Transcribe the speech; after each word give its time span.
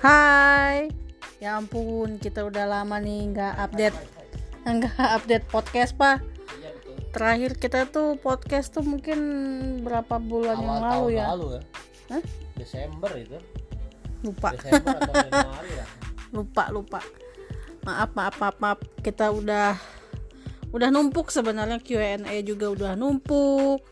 Hai, 0.00 0.88
ya 1.44 1.60
ampun 1.60 2.16
kita 2.16 2.48
udah 2.48 2.64
lama 2.64 2.96
nih 2.96 3.36
nggak 3.36 3.52
update 3.68 3.98
nggak 4.64 4.96
update 4.96 5.44
podcast 5.52 5.92
pak. 5.92 6.24
Iya. 6.56 6.72
Terakhir 7.12 7.60
kita 7.60 7.84
tuh 7.92 8.16
podcast 8.16 8.72
tuh 8.72 8.80
mungkin 8.80 9.20
berapa 9.84 10.16
bulan 10.16 10.56
Awal 10.56 10.64
yang 10.64 10.80
tahun 10.80 10.88
lalu 10.88 11.08
ya? 11.12 11.24
lalu 11.36 11.46
ya. 11.52 11.62
Hah? 12.16 12.22
Desember 12.56 13.12
itu. 13.12 13.36
Lupa, 14.24 14.48
Desember 14.56 14.96
atau 15.04 15.12
Januari 15.28 15.70
lupa, 16.32 16.64
lupa. 16.72 17.00
Maaf, 17.84 18.10
maaf, 18.16 18.34
maaf, 18.40 18.56
maaf. 18.56 18.80
Kita 19.04 19.28
udah 19.28 19.76
udah 20.72 20.88
numpuk 20.88 21.28
sebenarnya 21.28 21.76
Q&A 21.76 22.40
juga 22.40 22.72
udah 22.72 22.96
numpuk. 22.96 23.84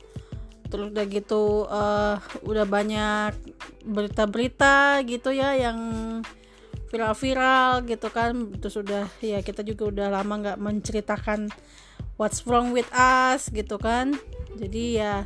Terus 0.69 0.93
udah 0.93 1.07
gitu 1.09 1.65
eh, 1.69 2.17
udah 2.45 2.65
banyak 2.69 3.33
berita-berita 3.89 5.01
gitu 5.09 5.33
ya 5.33 5.57
yang 5.57 5.79
viral-viral 6.93 7.85
gitu 7.85 8.09
kan. 8.13 8.53
Terus 8.61 8.77
udah 8.81 9.05
ya 9.21 9.41
kita 9.45 9.65
juga 9.65 9.89
udah 9.89 10.07
lama 10.13 10.35
nggak 10.41 10.59
menceritakan 10.61 11.49
what's 12.21 12.45
wrong 12.45 12.73
with 12.73 12.89
us 12.93 13.49
gitu 13.53 13.81
kan. 13.81 14.17
Jadi 14.57 15.01
ya 15.01 15.25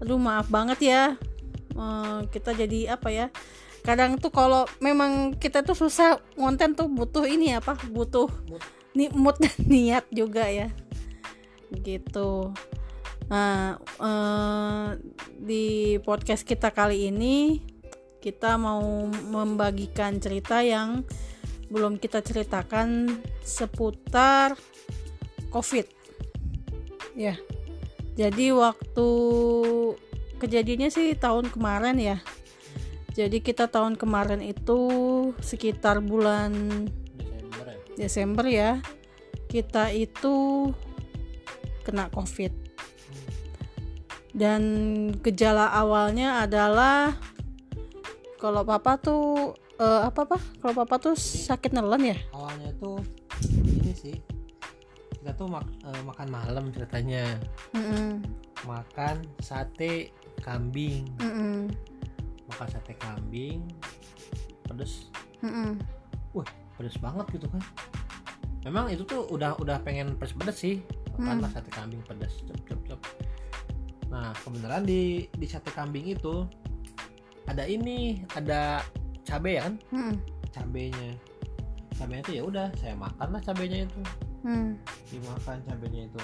aduh 0.00 0.20
maaf 0.20 0.48
banget 0.48 0.78
ya. 0.80 1.02
Eh, 1.74 2.18
kita 2.30 2.54
jadi 2.54 2.96
apa 2.96 3.10
ya 3.10 3.26
kadang 3.84 4.16
tuh 4.16 4.32
kalau 4.32 4.64
memang 4.80 5.36
kita 5.36 5.60
tuh 5.60 5.76
susah 5.76 6.16
konten 6.40 6.72
tuh 6.72 6.88
butuh 6.88 7.28
ini 7.28 7.52
apa 7.52 7.76
butuh 7.92 8.32
Mood. 8.48 8.64
ni 8.96 9.12
mood 9.12 9.36
dan 9.36 9.52
niat 9.72 10.04
juga 10.08 10.48
ya. 10.48 10.72
Gitu 11.68 12.54
nah 13.24 13.80
eh, 13.80 14.88
di 15.40 15.96
podcast 16.04 16.44
kita 16.44 16.70
kali 16.70 17.08
ini 17.08 17.60
kita 18.20 18.56
mau 18.56 19.08
membagikan 19.08 20.16
cerita 20.16 20.64
yang 20.64 21.04
belum 21.68 22.00
kita 22.00 22.24
ceritakan 22.24 23.20
seputar 23.44 24.56
covid. 25.52 25.84
Ya 27.12 27.36
jadi 28.14 28.54
waktu 28.54 29.08
kejadiannya 30.38 30.90
sih 30.94 31.18
tahun 31.18 31.50
kemarin 31.50 31.98
ya. 31.98 32.18
Jadi 33.14 33.42
kita 33.42 33.70
tahun 33.70 33.94
kemarin 33.94 34.42
itu 34.42 34.80
sekitar 35.38 36.02
bulan 36.02 36.50
Desember 37.14 37.66
ya. 37.66 37.78
Desember 37.94 38.46
ya 38.46 38.70
kita 39.50 39.90
itu 39.94 40.34
kena 41.86 42.10
covid 42.10 42.63
dan 44.34 44.62
gejala 45.22 45.70
awalnya 45.70 46.42
adalah 46.42 47.14
kalau 48.36 48.60
papa 48.60 48.98
tuh 48.98 49.24
eh, 49.74 50.00
apa 50.04 50.26
apa 50.26 50.36
kalau 50.58 50.74
papa 50.76 50.98
tuh 51.00 51.14
sakit 51.14 51.70
nelen 51.70 52.12
ya 52.12 52.18
Awalnya 52.30 52.70
tuh 52.76 52.98
ini 53.56 53.94
sih. 53.94 54.16
Kita 55.14 55.32
tuh 55.32 55.48
mak- 55.48 55.72
eh, 55.80 56.02
makan 56.04 56.28
malam 56.28 56.64
ceritanya. 56.68 57.24
Mm-mm, 57.72 58.20
Makan 58.64 59.24
sate 59.40 60.12
kambing. 60.38 61.08
mm-mm, 61.16 61.72
Makan 62.46 62.68
sate 62.68 62.92
kambing. 62.94 63.64
Pedes. 64.64 65.08
mm-mm. 65.40 65.80
Wah, 66.32 66.44
pedes 66.76 66.96
banget 66.98 67.24
gitu 67.32 67.46
kan. 67.48 67.62
Memang 68.62 68.88
itu 68.88 69.04
tuh 69.04 69.24
udah 69.26 69.56
udah 69.58 69.80
pengen 69.80 70.12
pedes-pedes 70.14 70.56
sih. 70.56 70.76
Makan 71.16 71.40
lah 71.40 71.50
sate 71.50 71.68
kambing 71.68 72.04
pedes. 72.04 72.44
Cep, 72.44 72.60
cep, 72.64 72.80
cep. 72.84 73.00
Nah, 74.14 74.30
kebenaran 74.46 74.86
di 74.86 75.26
di 75.34 75.46
sate 75.50 75.74
kambing 75.74 76.06
itu 76.06 76.46
ada 77.50 77.66
ini, 77.66 78.22
ada 78.38 78.78
cabe 79.26 79.58
ya 79.58 79.66
kan? 79.66 79.74
Mm-mm, 79.90 80.14
cabenya. 80.54 81.18
Cabenya 81.98 82.22
itu 82.22 82.32
ya 82.38 82.42
udah 82.46 82.66
saya 82.78 82.94
makan 82.94 83.28
lah 83.34 83.42
cabenya 83.42 83.90
itu. 83.90 84.00
Mm. 84.44 84.76
dimakan 85.08 85.56
cabenya 85.66 86.04
itu. 86.06 86.20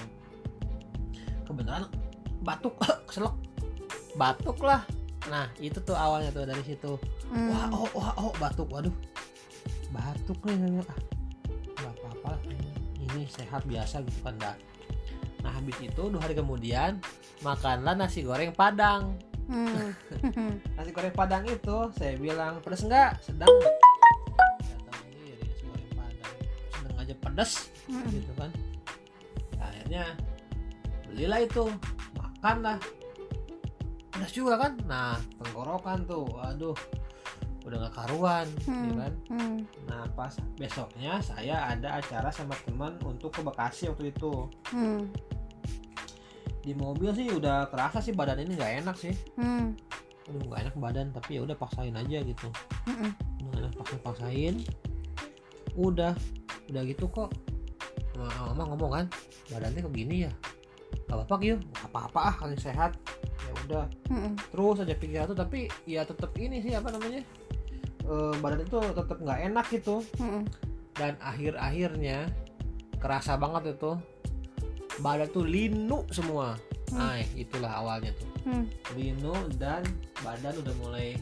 Kebetulan 1.43 1.83
batuk 2.47 2.79
keselak. 3.11 3.35
Batuk 4.15 4.61
lah. 4.63 4.87
Nah 5.27 5.51
itu 5.59 5.81
tuh 5.83 5.97
awalnya 5.97 6.31
tuh 6.31 6.47
dari 6.47 6.63
situ. 6.63 6.95
Mm. 7.27 7.51
wah 7.51 7.67
oh 7.75 7.89
wah 7.91 8.13
oh 8.15 8.31
batuk 8.39 8.71
waduh. 8.71 8.95
Batuk 9.91 10.39
nih 10.47 10.79
ah. 10.79 10.99
Nggak 11.75 11.93
apa-apa 11.97 12.31
ini 13.01 13.27
sehat 13.27 13.67
biasa 13.67 13.99
gitu 14.07 14.19
kan 14.23 14.37
dah 14.39 14.55
nah 15.41 15.51
habis 15.57 15.77
itu 15.81 16.01
dua 16.09 16.21
hari 16.21 16.37
kemudian 16.37 17.01
makanlah 17.41 17.97
nasi 17.97 18.21
goreng 18.21 18.53
padang. 18.53 19.17
Mm. 19.49 19.91
nasi 20.77 20.89
goreng 20.93 21.11
padang 21.11 21.43
itu 21.49 21.77
saya 21.97 22.15
bilang 22.15 22.61
pedas 22.61 22.85
enggak 22.85 23.17
sedang. 23.25 23.49
Tahu 23.49 23.61
sendiri 24.93 25.41
nasi 25.41 25.63
goreng 25.65 25.91
padang 25.97 26.35
sedang 26.77 26.95
aja 27.01 27.15
pedas 27.17 27.51
Mm. 27.91 28.07
gitu 28.13 28.31
kan. 28.39 28.51
Nah, 29.57 29.67
akhirnya 29.67 30.05
belilah 31.09 31.39
itu 31.43 31.63
makan 32.15 32.57
lah 32.63 32.77
pedas 34.13 34.31
juga 34.31 34.53
kan? 34.55 34.77
Nah 34.85 35.17
tenggorokan 35.41 36.05
tuh 36.07 36.29
aduh 36.39 36.77
udah 37.61 37.77
gak 37.87 37.95
karuan 37.95 38.47
gitu 38.57 38.93
kan 38.97 39.13
Mm. 39.29 39.57
nah 39.85 40.03
pas 40.11 40.33
besoknya 40.55 41.21
saya 41.21 41.69
ada 41.69 41.97
acara 41.97 42.29
sama 42.29 42.57
teman 42.65 42.97
untuk 43.01 43.29
ke 43.29 43.41
Bekasi 43.41 43.87
waktu 43.87 44.09
itu 44.09 44.49
Mm. 44.73 45.05
di 46.61 46.73
mobil 46.73 47.09
sih 47.11 47.29
udah 47.29 47.69
kerasa 47.69 47.97
sih 47.99 48.13
badan 48.13 48.41
ini 48.41 48.53
nggak 48.53 48.73
enak 48.81 48.95
sih 48.97 49.13
Mm. 49.37 49.73
aduh 50.25 50.41
nggak 50.45 50.59
enak 50.65 50.75
badan 50.77 51.07
tapi 51.09 51.37
ya 51.37 51.41
udah 51.41 51.53
paksain 51.53 51.93
aja 51.93 52.17
gitu 52.21 52.47
Mm-mm. 52.85 53.11
nggak 53.41 53.57
enak 53.61 53.73
paksa 53.75 53.95
paksain 54.01 54.55
udah 55.73 56.13
udah 56.69 56.81
gitu 56.83 57.05
kok 57.07 57.29
mama 58.15 58.53
mama 58.53 58.63
ngomong 58.69 58.91
kan 58.91 59.05
badannya 59.49 59.81
kok 59.81 59.93
gini 59.93 60.17
ya 60.25 60.31
gak 61.07 61.17
apa-apa 61.27 61.35
gak 61.59 61.89
apa-apa 61.91 62.19
ah 62.21 62.35
kalian 62.37 62.61
sehat 62.61 62.91
ya 63.41 63.51
udah 63.67 63.85
Mm-mm. 64.07 64.33
terus 64.51 64.77
aja 64.79 64.95
pikiran 64.95 65.27
tuh 65.27 65.39
tapi 65.39 65.65
ya 65.83 66.03
tetap 66.03 66.31
ini 66.37 66.61
sih 66.61 66.71
apa 66.71 66.91
namanya 66.91 67.23
Eh, 68.05 68.33
badan 68.41 68.65
itu 68.65 68.77
tetap 68.81 69.17
nggak 69.21 69.39
enak 69.51 69.65
gitu. 69.69 70.01
Mm-mm. 70.17 70.43
dan 70.99 71.15
akhir-akhirnya 71.23 72.27
kerasa 72.99 73.39
banget 73.39 73.79
itu 73.79 73.95
badan 74.99 75.27
tuh 75.31 75.45
linu 75.47 76.03
semua. 76.11 76.59
Hmm. 76.91 76.99
nah 76.99 77.23
itulah 77.39 77.71
awalnya 77.79 78.11
tuh. 78.19 78.27
Mm. 78.43 78.65
linu 78.99 79.35
dan 79.55 79.79
badan 80.19 80.51
udah 80.59 80.75
mulai 80.83 81.15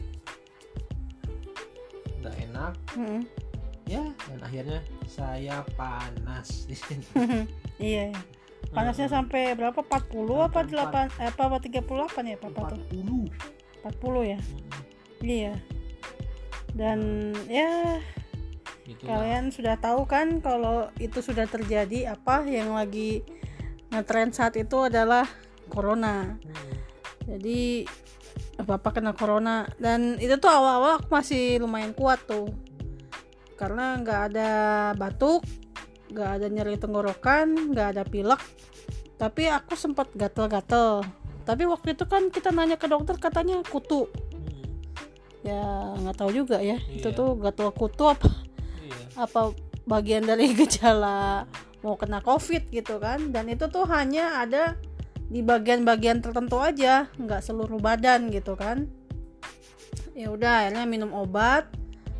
nggak 2.20 2.36
enak. 2.50 2.72
Mm-mm. 2.98 3.22
ya 3.86 4.02
dan 4.26 4.40
akhirnya 4.42 4.80
saya 5.06 5.62
panas 5.78 6.66
di 6.66 6.74
sini. 6.74 7.06
Iya 7.80 8.12
ya. 8.12 8.20
panasnya 8.76 9.08
sampai 9.08 9.56
berapa? 9.56 9.80
40 9.80 10.46
apa 10.46 10.60
8 10.68 11.22
eh, 11.22 11.32
apa 11.32 11.42
apa 11.48 11.58
38 11.64 11.80
ya 12.28 12.36
papa 12.36 12.76
tuh? 12.76 12.80
40 12.92 13.30
40 13.88 14.32
ya? 14.36 14.38
Iya 15.24 15.52
dan 16.74 17.32
ya 17.50 17.98
gitu 18.86 19.06
kalian 19.06 19.54
sudah 19.54 19.78
tahu 19.78 20.06
kan 20.06 20.42
kalau 20.42 20.90
itu 20.98 21.22
sudah 21.22 21.46
terjadi 21.46 22.14
apa 22.14 22.42
yang 22.46 22.74
lagi 22.74 23.22
ngetrend 23.90 24.34
saat 24.34 24.54
itu 24.58 24.86
adalah 24.86 25.26
corona. 25.70 26.38
Jadi 27.26 27.86
bapak 28.58 28.98
kena 28.98 29.14
corona. 29.14 29.66
Dan 29.78 30.18
itu 30.18 30.34
tuh 30.38 30.50
awal-awal 30.50 31.02
aku 31.02 31.10
masih 31.10 31.62
lumayan 31.62 31.94
kuat 31.94 32.22
tuh. 32.26 32.50
Karena 33.58 33.98
nggak 34.00 34.20
ada 34.34 34.50
batuk 34.96 35.44
nggak 36.10 36.30
ada 36.42 36.46
nyeri 36.50 36.74
tenggorokan 36.74 37.74
nggak 37.74 37.88
ada 37.98 38.02
pilek. 38.02 38.42
Tapi 39.18 39.46
aku 39.50 39.78
sempat 39.78 40.10
gatel-gatel. 40.14 41.06
Tapi 41.46 41.62
waktu 41.66 41.98
itu 41.98 42.06
kan 42.06 42.30
kita 42.30 42.54
nanya 42.54 42.78
ke 42.78 42.86
dokter 42.86 43.18
katanya 43.18 43.62
kutu 43.66 44.06
ya 45.40 45.96
nggak 45.96 46.16
tahu 46.16 46.30
juga 46.34 46.60
ya. 46.60 46.76
Itu 46.90 47.10
Iya. 47.12 47.16
tuh 47.16 47.28
gatel 47.40 47.70
kutu 47.72 48.04
apa 48.08 48.28
iya. 48.84 48.96
Apa 49.16 49.52
bagian 49.88 50.28
dari 50.28 50.52
gejala 50.58 51.48
mau 51.80 51.96
kena 51.96 52.20
covid 52.20 52.68
gitu 52.68 53.00
kan. 53.00 53.32
Dan 53.32 53.48
itu 53.48 53.66
tuh 53.68 53.88
hanya 53.88 54.44
ada 54.44 54.76
di 55.30 55.40
bagian-bagian 55.40 56.20
tertentu 56.20 56.60
aja. 56.60 57.08
Nggak 57.16 57.40
seluruh 57.40 57.80
badan 57.80 58.28
gitu 58.28 58.52
kan. 58.58 58.90
Ya 60.12 60.28
udah 60.28 60.66
akhirnya 60.66 60.84
minum 60.84 61.10
obat. 61.16 61.70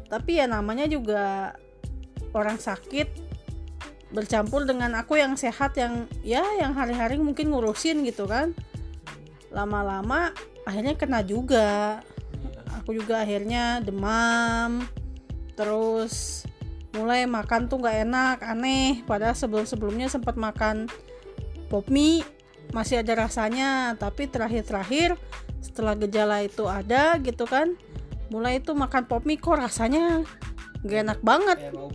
Tapi 0.09 0.41
ya 0.41 0.47
namanya 0.49 0.89
juga 0.89 1.55
orang 2.33 2.57
sakit. 2.57 3.29
Bercampur 4.11 4.67
dengan 4.67 4.91
aku 4.99 5.15
yang 5.15 5.39
sehat 5.39 5.79
yang 5.79 6.11
ya 6.27 6.43
yang 6.59 6.75
hari-hari 6.75 7.15
mungkin 7.21 7.55
ngurusin 7.55 8.03
gitu 8.03 8.27
kan. 8.27 8.57
Lama-lama 9.53 10.35
akhirnya 10.65 10.99
kena 10.99 11.21
juga. 11.23 12.01
Aku 12.79 12.95
juga 12.95 13.25
akhirnya 13.25 13.83
demam. 13.83 14.87
Terus 15.59 16.47
mulai 16.95 17.27
makan 17.27 17.67
tuh 17.67 17.83
nggak 17.83 17.99
enak 18.07 18.37
aneh. 18.47 19.03
Padahal 19.07 19.35
sebelum 19.35 19.67
sebelumnya 19.67 20.07
sempat 20.07 20.39
makan 20.39 20.87
pop 21.67 21.87
mie 21.91 22.23
masih 22.71 23.03
ada 23.03 23.27
rasanya. 23.27 23.99
Tapi 23.99 24.31
terakhir-terakhir 24.31 25.19
setelah 25.61 25.99
gejala 25.99 26.41
itu 26.41 26.65
ada 26.65 27.21
gitu 27.21 27.45
kan 27.45 27.77
mulai 28.33 28.63
itu 28.63 28.73
makan 28.73 29.05
pop 29.05 29.27
mie 29.29 29.37
kok 29.37 29.59
rasanya 29.59 30.23
gak 30.87 31.01
enak 31.05 31.21
banget. 31.21 31.59
Kayak 31.61 31.75
bau 31.77 31.91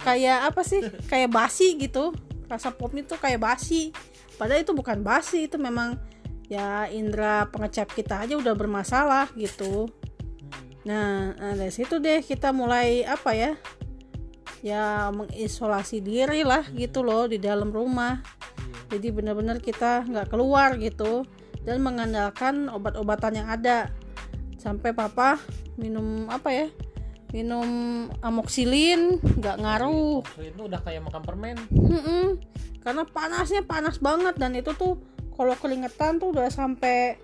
kayak 0.00 0.38
apa 0.48 0.60
sih? 0.64 0.80
Kayak 1.10 1.30
basi 1.34 1.76
gitu. 1.76 2.14
Rasa 2.48 2.72
pop 2.72 2.94
mie 2.96 3.04
tuh 3.04 3.20
kayak 3.20 3.44
basi. 3.44 3.92
Padahal 4.40 4.64
itu 4.64 4.72
bukan 4.72 5.04
basi 5.04 5.50
itu 5.50 5.60
memang 5.60 6.00
ya 6.48 6.88
indera 6.88 7.44
pengecap 7.52 7.92
kita 7.92 8.24
aja 8.24 8.34
udah 8.40 8.56
bermasalah 8.56 9.28
gitu. 9.36 9.84
Hmm. 9.84 10.88
nah, 10.88 11.36
nah 11.36 11.52
dari 11.52 11.72
situ 11.72 12.00
deh 12.00 12.24
kita 12.24 12.50
mulai 12.50 13.04
apa 13.04 13.36
ya? 13.36 13.52
Ya 14.64 15.12
mengisolasi 15.14 16.02
diri 16.02 16.42
lah 16.42 16.66
gitu 16.72 17.04
loh 17.04 17.28
di 17.28 17.38
dalam 17.38 17.70
rumah. 17.70 18.18
Iya. 18.58 18.98
jadi 18.98 19.08
benar-benar 19.14 19.60
kita 19.60 20.08
nggak 20.08 20.32
keluar 20.32 20.74
gitu 20.80 21.22
dan 21.62 21.84
mengandalkan 21.84 22.72
obat-obatan 22.72 23.44
yang 23.44 23.48
ada. 23.52 23.92
Sampai 24.58 24.96
papa 24.96 25.38
minum 25.76 26.26
apa 26.32 26.50
ya? 26.50 26.66
Minum 27.28 27.68
amoxilin 28.24 29.20
nggak 29.20 29.56
ngaruh. 29.60 30.24
Itu 30.40 30.64
udah 30.64 30.80
kayak 30.80 31.04
makan 31.04 31.22
permen. 31.22 31.56
Mm-mm. 31.70 32.40
karena 32.78 33.04
panasnya 33.04 33.60
panas 33.68 34.00
banget 34.00 34.40
dan 34.40 34.56
itu 34.56 34.72
tuh 34.72 34.96
kalau 35.38 35.54
keringetan 35.54 36.18
tuh 36.18 36.34
udah 36.34 36.50
sampai 36.50 37.14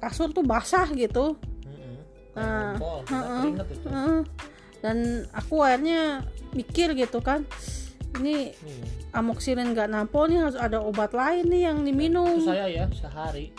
kasur 0.00 0.32
tuh 0.32 0.40
basah 0.42 0.88
gitu. 0.90 1.36
Nah, 2.32 2.78
keringet 3.04 3.68
itu. 3.68 3.88
Heeh. 3.90 4.20
dan 4.78 4.96
aku 5.34 5.58
akhirnya 5.58 6.22
mikir 6.54 6.94
gitu 6.94 7.18
kan 7.18 7.42
ini 8.22 8.54
Iya. 8.54 8.86
amoxilin 9.10 9.74
nggak 9.74 9.90
nampol 9.90 10.30
nih 10.30 10.38
harus 10.38 10.54
ada 10.54 10.78
obat 10.78 11.10
lain 11.10 11.50
nih 11.50 11.66
yang 11.66 11.82
itu 11.82 11.86
diminum 11.90 12.38
saya 12.40 12.70
ya 12.70 12.86
sehari. 12.94 13.50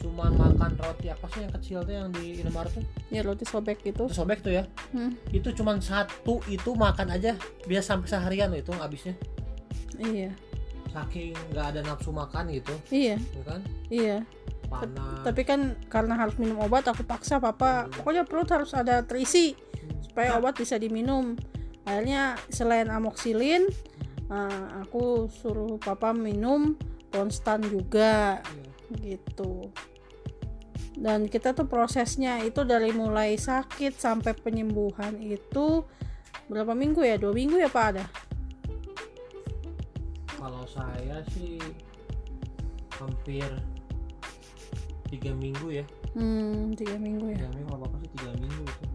Cuman 0.00 0.32
makan 0.34 0.72
roti 0.74 1.12
apa 1.12 1.28
sih 1.30 1.44
yang 1.44 1.52
kecil 1.52 1.78
tuh 1.84 1.92
yang 1.92 2.08
di 2.10 2.40
Indomaret 2.40 2.72
tuh? 2.72 2.82
Ya 3.12 3.20
roti 3.20 3.44
sobek 3.44 3.84
gitu. 3.84 4.08
Itu 4.08 4.16
sobek 4.16 4.40
tuh 4.40 4.50
ya. 4.50 4.64
Hmm, 4.90 5.12
itu 5.28 5.52
cuman 5.52 5.78
satu 5.78 6.40
itu 6.48 6.72
makan 6.72 7.12
aja 7.12 7.36
biasa 7.68 7.94
sampai 7.94 8.08
seharian 8.08 8.48
loh 8.50 8.58
itu 8.58 8.72
habisnya. 8.72 9.14
Iya 10.00 10.32
saking 10.92 11.32
nggak 11.50 11.66
ada 11.74 11.80
nafsu 11.82 12.12
makan 12.12 12.52
gitu 12.52 12.74
iya. 12.92 13.16
ya 13.16 13.42
kan? 13.48 13.60
Iya. 13.88 14.16
Panas. 14.68 15.24
Tapi 15.24 15.42
kan 15.44 15.76
karena 15.88 16.16
harus 16.16 16.36
minum 16.36 16.60
obat 16.60 16.88
aku 16.88 17.04
paksa 17.04 17.40
papa 17.40 17.88
pokoknya 17.92 18.24
perut 18.28 18.48
harus 18.52 18.72
ada 18.76 19.04
terisi 19.04 19.56
supaya 20.04 20.36
obat 20.36 20.60
bisa 20.60 20.76
diminum. 20.76 21.34
Akhirnya 21.88 22.38
selain 22.52 22.92
amoxilin 22.92 23.68
eh, 24.28 24.66
aku 24.84 25.26
suruh 25.28 25.80
papa 25.80 26.12
minum 26.12 26.76
konstan 27.12 27.64
juga. 27.64 28.40
Iya. 28.92 29.16
gitu. 29.16 29.72
Dan 30.92 31.24
kita 31.24 31.56
tuh 31.56 31.64
prosesnya 31.64 32.44
itu 32.44 32.68
dari 32.68 32.92
mulai 32.92 33.40
sakit 33.40 33.96
sampai 33.96 34.36
penyembuhan 34.36 35.16
itu 35.24 35.88
berapa 36.52 36.76
minggu 36.76 37.00
ya? 37.00 37.16
Dua 37.16 37.32
minggu 37.32 37.56
ya 37.56 37.72
pak 37.72 37.86
ada 37.96 38.04
kalau 40.52 40.68
saya 40.68 41.24
sih 41.32 41.56
hampir 43.00 43.48
tiga 45.08 45.32
minggu 45.32 45.80
ya. 45.80 45.84
Hmm 46.12 46.76
tiga 46.76 47.00
minggu 47.00 47.32
ya? 47.32 47.40
Tiga 47.40 47.50
minggu 47.56 47.70
apa 47.72 47.84
apa 47.88 47.96
sih 48.04 48.10
tiga 48.20 48.30
minggu 48.36 48.62
itu 48.68 48.86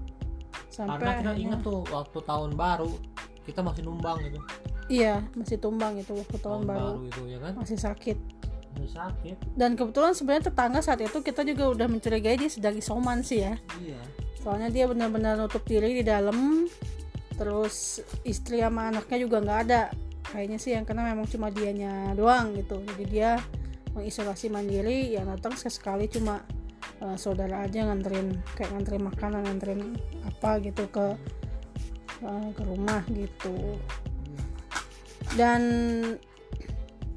sampai 0.77 0.93
karena 1.01 1.11
kita 1.17 1.31
ingat 1.41 1.59
tuh 1.65 1.81
waktu 1.89 2.19
tahun 2.21 2.51
baru 2.53 2.91
kita 3.49 3.65
masih 3.65 3.81
numbang 3.89 4.21
gitu. 4.21 4.39
Iya 4.87 5.25
masih 5.33 5.57
tumbang 5.57 5.97
itu 5.97 6.13
waktu 6.13 6.37
tahun 6.37 6.61
baru. 6.69 7.01
itu 7.09 7.21
ya 7.25 7.37
kan? 7.41 7.53
Masih 7.57 7.77
sakit. 7.81 8.17
Masih 8.77 8.93
sakit. 8.93 9.37
Dan 9.57 9.73
kebetulan 9.73 10.13
sebenarnya 10.13 10.53
tetangga 10.53 10.79
saat 10.85 11.01
itu 11.01 11.17
kita 11.25 11.41
juga 11.41 11.73
udah 11.73 11.87
mencurigai 11.89 12.37
dia 12.37 12.53
sedang 12.53 12.77
isoman 12.77 13.25
sih 13.25 13.41
ya. 13.41 13.57
Iya. 13.81 14.01
Soalnya 14.37 14.69
dia 14.69 14.85
benar-benar 14.85 15.41
nutup 15.41 15.65
diri 15.65 15.97
di 15.97 16.05
dalam 16.05 16.69
terus 17.33 17.97
istri 18.21 18.61
sama 18.61 18.93
anaknya 18.93 19.17
juga 19.25 19.41
nggak 19.41 19.59
ada 19.69 19.81
kayaknya 20.31 20.57
sih 20.59 20.75
yang 20.75 20.83
kena 20.83 21.07
memang 21.07 21.27
cuma 21.29 21.47
dianya 21.51 22.11
doang 22.13 22.55
gitu. 22.55 22.83
Jadi 22.83 23.03
dia 23.07 23.39
mengisolasi 23.95 24.53
mandiri 24.53 25.15
yang 25.15 25.25
datang 25.31 25.57
sesekali 25.57 26.05
cuma 26.11 26.45
eh, 27.01 27.17
saudara 27.17 27.65
aja 27.65 27.87
nganterin 27.87 28.37
kayak 28.53 28.69
nganterin 28.75 29.03
makanan 29.07 29.41
nganterin 29.47 29.81
apa 30.27 30.61
gitu 30.61 30.85
ke 30.91 31.15
eh, 32.21 32.49
ke 32.53 32.61
rumah 32.63 33.01
gitu. 33.11 33.79
Dan 35.35 35.61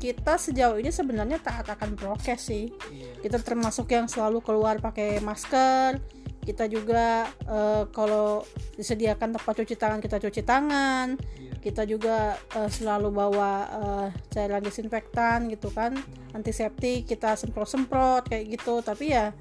kita 0.00 0.40
sejauh 0.40 0.80
ini 0.80 0.88
sebenarnya 0.88 1.36
taat 1.44 1.68
akan 1.68 1.92
prokes 1.92 2.48
sih. 2.48 2.72
Iya. 2.88 3.20
Kita 3.20 3.38
termasuk 3.44 3.92
yang 3.92 4.08
selalu 4.08 4.40
keluar 4.40 4.80
pakai 4.80 5.20
masker 5.20 6.19
kita 6.40 6.64
juga 6.66 7.28
eh, 7.44 7.84
kalau 7.92 8.42
disediakan 8.74 9.36
tempat 9.36 9.54
cuci 9.60 9.76
tangan 9.76 10.00
kita 10.00 10.16
cuci 10.16 10.42
tangan. 10.42 11.06
Iya. 11.36 11.52
Kita 11.60 11.82
juga 11.84 12.40
eh, 12.56 12.70
selalu 12.72 13.08
bawa 13.12 13.52
eh, 13.68 14.08
cairan 14.32 14.64
disinfektan 14.64 15.52
gitu 15.52 15.68
kan. 15.70 15.94
Antiseptik 16.32 17.04
kita 17.04 17.36
semprot-semprot 17.36 18.32
kayak 18.32 18.56
gitu. 18.60 18.80
Tapi 18.80 19.12
ya 19.12 19.36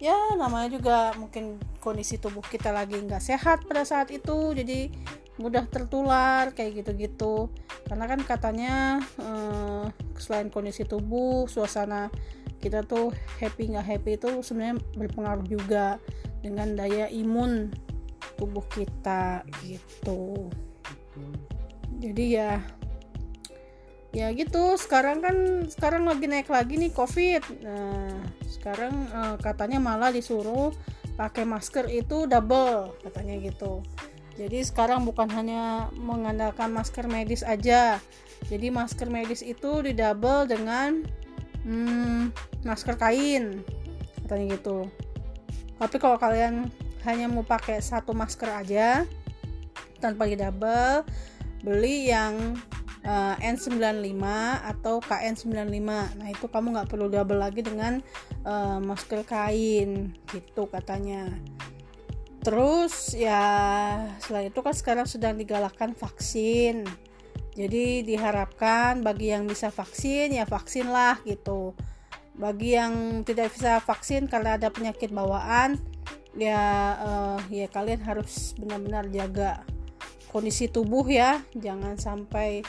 ya 0.00 0.16
namanya 0.38 0.72
juga 0.72 1.12
mungkin 1.20 1.60
kondisi 1.76 2.16
tubuh 2.16 2.40
kita 2.40 2.72
lagi 2.72 2.96
nggak 2.96 3.20
sehat 3.20 3.68
pada 3.68 3.84
saat 3.84 4.08
itu 4.08 4.56
jadi 4.56 4.88
mudah 5.40 5.66
tertular 5.66 6.52
kayak 6.54 6.84
gitu-gitu. 6.84 7.50
Karena 7.88 8.06
kan 8.06 8.20
katanya 8.22 8.74
eh, 9.18 9.84
selain 10.20 10.52
kondisi 10.52 10.86
tubuh 10.86 11.50
suasana 11.50 12.12
kita 12.60 12.84
tuh 12.84 13.10
happy 13.40 13.72
nggak 13.72 13.86
happy 13.88 14.20
itu 14.20 14.44
sebenarnya 14.44 14.76
berpengaruh 14.96 15.46
juga 15.48 15.96
dengan 16.44 16.76
daya 16.76 17.08
imun 17.08 17.72
tubuh 18.36 18.64
kita 18.72 19.44
gitu. 19.64 20.48
Jadi 22.00 22.24
ya 22.36 22.60
ya 24.12 24.32
gitu. 24.32 24.76
Sekarang 24.76 25.24
kan 25.24 25.36
sekarang 25.68 26.08
lagi 26.08 26.28
naik 26.28 26.48
lagi 26.48 26.76
nih 26.76 26.92
covid. 26.92 27.42
Nah 27.64 28.12
sekarang 28.44 28.94
eh, 29.08 29.36
katanya 29.40 29.80
malah 29.80 30.12
disuruh 30.12 30.72
pakai 31.16 31.44
masker 31.44 31.88
itu 31.92 32.24
double 32.24 32.96
katanya 33.04 33.36
gitu. 33.40 33.84
Jadi 34.40 34.64
sekarang 34.64 35.04
bukan 35.04 35.28
hanya 35.36 35.92
mengandalkan 36.00 36.72
masker 36.72 37.04
medis 37.04 37.44
aja. 37.44 38.00
Jadi 38.48 38.72
masker 38.72 39.12
medis 39.12 39.44
itu 39.44 39.84
di 39.84 39.92
double 39.92 40.48
dengan 40.48 41.04
hmm, 41.64 42.32
masker 42.64 42.96
kain 42.96 43.64
katanya 44.24 44.56
gitu. 44.56 44.86
Tapi 45.80 45.96
kalau 45.96 46.20
kalian 46.20 46.68
hanya 47.08 47.26
mau 47.26 47.42
pakai 47.42 47.80
satu 47.80 48.12
masker 48.12 48.52
aja 48.52 49.08
tanpa 50.00 50.28
di 50.28 50.36
double 50.36 51.04
beli 51.64 52.08
yang 52.08 52.56
eh, 53.04 53.34
N95 53.52 54.24
atau 54.64 55.00
KN95 55.04 55.90
nah 56.16 56.28
itu 56.28 56.46
kamu 56.48 56.76
nggak 56.76 56.88
perlu 56.88 57.08
double 57.08 57.40
lagi 57.40 57.64
dengan 57.64 58.00
eh, 58.44 58.78
masker 58.80 59.24
kain 59.24 60.12
gitu 60.32 60.68
katanya. 60.68 61.28
Terus 62.40 63.12
ya 63.12 63.44
selain 64.24 64.48
itu 64.48 64.60
kan 64.64 64.72
sekarang 64.72 65.04
sedang 65.04 65.36
digalakkan 65.36 65.92
vaksin 65.92 66.88
jadi 67.54 68.06
diharapkan 68.06 69.02
bagi 69.02 69.34
yang 69.34 69.50
bisa 69.50 69.74
vaksin 69.74 70.30
ya 70.30 70.46
vaksin 70.46 70.86
lah 70.86 71.18
gitu. 71.26 71.74
Bagi 72.38 72.78
yang 72.78 73.26
tidak 73.26 73.52
bisa 73.52 73.82
vaksin 73.82 74.30
karena 74.30 74.54
ada 74.56 74.70
penyakit 74.70 75.10
bawaan 75.10 75.76
ya 76.38 76.62
eh, 77.50 77.66
ya 77.66 77.66
kalian 77.66 78.06
harus 78.06 78.54
benar-benar 78.54 79.10
jaga 79.10 79.66
kondisi 80.30 80.70
tubuh 80.70 81.02
ya. 81.10 81.42
Jangan 81.58 81.98
sampai 81.98 82.62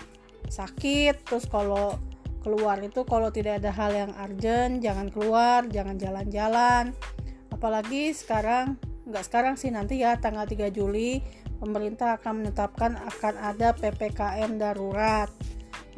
sakit. 0.50 1.30
Terus 1.30 1.46
kalau 1.46 2.02
keluar 2.42 2.82
itu 2.82 3.06
kalau 3.06 3.30
tidak 3.30 3.62
ada 3.62 3.70
hal 3.70 3.94
yang 3.94 4.12
urgent 4.18 4.82
jangan 4.82 5.14
keluar 5.14 5.70
jangan 5.70 5.96
jalan-jalan. 6.02 6.98
Apalagi 7.54 8.18
sekarang 8.18 8.82
nggak 9.06 9.26
sekarang 9.30 9.56
sih 9.62 9.70
nanti 9.70 10.02
ya 10.02 10.18
tanggal 10.18 10.50
3 10.50 10.74
Juli 10.74 11.22
pemerintah 11.62 12.18
akan 12.18 12.42
menetapkan 12.42 12.98
akan 12.98 13.34
ada 13.38 13.78
PPKM 13.78 14.58
darurat 14.58 15.30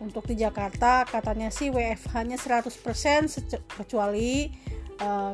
untuk 0.04 0.28
di 0.28 0.36
Jakarta 0.36 1.08
katanya 1.08 1.48
sih 1.48 1.72
WFH-nya 1.72 2.36
100% 2.36 3.32
sece- 3.32 3.64
kecuali 3.72 4.52
eh, 5.00 5.34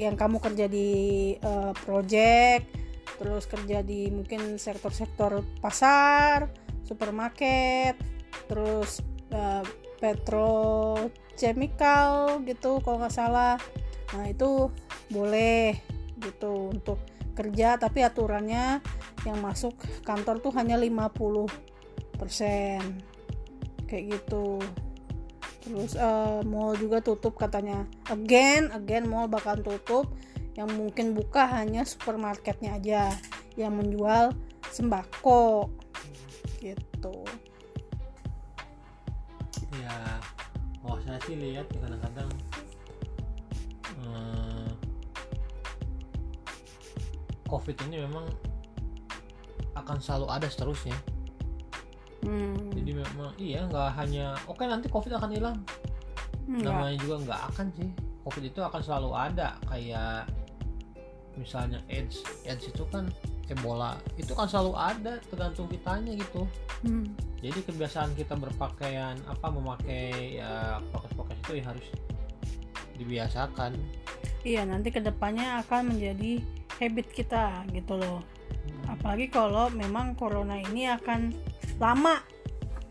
yang 0.00 0.16
kamu 0.16 0.40
kerja 0.40 0.64
di 0.64 0.88
eh, 1.36 1.72
project 1.84 2.86
terus 3.16 3.48
kerja 3.48 3.80
di 3.80 4.12
mungkin 4.12 4.60
sektor-sektor 4.60 5.40
pasar, 5.60 6.48
supermarket, 6.84 7.96
terus 8.48 9.00
eh, 9.32 9.62
petrochemical 10.00 12.40
gitu 12.44 12.80
kalau 12.84 13.00
nggak 13.00 13.16
salah. 13.16 13.56
Nah 14.12 14.28
itu 14.28 14.68
boleh 15.08 15.80
gitu 16.20 16.68
untuk 16.72 16.98
kerja 17.36 17.76
tapi 17.76 18.00
aturannya 18.00 18.80
yang 19.26 19.42
masuk 19.42 19.74
kantor 20.06 20.38
tuh 20.38 20.54
hanya 20.54 20.78
50% 20.78 21.50
kayak 23.86 24.04
gitu. 24.14 24.62
Terus 25.66 25.98
eh, 25.98 26.40
mall 26.46 26.78
juga 26.78 27.02
tutup 27.02 27.34
katanya. 27.34 27.82
Again 28.06 28.70
again 28.70 29.10
mall 29.10 29.26
bakal 29.26 29.58
tutup. 29.58 30.06
Yang 30.56 30.70
mungkin 30.72 31.12
buka 31.12 31.44
hanya 31.52 31.84
supermarketnya 31.84 32.78
aja 32.78 33.12
yang 33.58 33.76
menjual 33.76 34.32
sembako. 34.70 35.68
Gitu. 36.62 37.16
Ya 39.76 40.22
kalau 40.80 40.98
saya 41.02 41.18
sih 41.26 41.36
lihat 41.36 41.66
ya 41.74 41.78
kadang-kadang 41.82 42.30
eh, 44.06 44.70
covid 47.50 47.76
ini 47.90 48.06
memang 48.06 48.26
akan 49.86 49.98
selalu 50.02 50.26
ada 50.26 50.46
seterusnya 50.50 50.98
hmm. 52.26 52.74
jadi 52.74 52.90
memang 52.98 53.30
iya 53.38 53.60
nggak 53.70 53.90
hanya 54.02 54.34
oke 54.50 54.66
nanti 54.66 54.90
covid 54.90 55.14
akan 55.14 55.30
hilang 55.30 55.58
Enggak. 56.50 56.74
namanya 56.74 56.96
juga 56.98 57.14
nggak 57.22 57.40
akan 57.54 57.66
sih 57.78 57.90
covid 58.26 58.44
itu 58.50 58.60
akan 58.60 58.80
selalu 58.82 59.10
ada 59.14 59.48
kayak 59.70 60.26
misalnya 61.38 61.78
AIDS 61.86 62.26
AIDS 62.42 62.66
itu 62.66 62.82
kan 62.90 63.06
Ebola 63.46 63.94
itu 64.18 64.34
kan 64.34 64.50
selalu 64.50 64.74
ada 64.74 65.22
tergantung 65.30 65.70
kitanya 65.70 66.18
gitu 66.18 66.42
Hmm. 66.84 67.08
jadi 67.40 67.56
kebiasaan 67.64 68.12
kita 68.12 68.36
berpakaian 68.36 69.16
apa 69.24 69.48
memakai 69.48 70.36
ya 70.36 70.76
prokes-prokes 70.92 71.40
itu 71.40 71.52
ya 71.58 71.64
harus 71.72 71.86
dibiasakan 73.00 73.72
iya 74.44 74.68
nanti 74.68 74.92
ke 74.92 75.00
depannya 75.00 75.64
akan 75.64 75.96
menjadi 75.96 76.44
habit 76.76 77.08
kita 77.16 77.64
gitu 77.72 77.96
loh 77.96 78.20
apalagi 78.86 79.30
kalau 79.30 79.68
memang 79.72 80.14
corona 80.14 80.58
ini 80.60 80.90
akan 80.90 81.34
lama. 81.78 82.22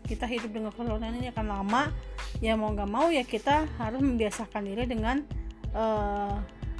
Kita 0.06 0.22
hidup 0.30 0.54
dengan 0.54 0.70
corona 0.70 1.10
ini 1.10 1.28
akan 1.34 1.46
lama. 1.50 1.90
Ya 2.38 2.54
mau 2.54 2.70
nggak 2.70 2.90
mau 2.90 3.08
ya 3.10 3.26
kita 3.26 3.66
harus 3.80 3.98
membiasakan 3.98 4.62
diri 4.68 4.84
dengan 4.86 5.24
eh, 5.74 6.34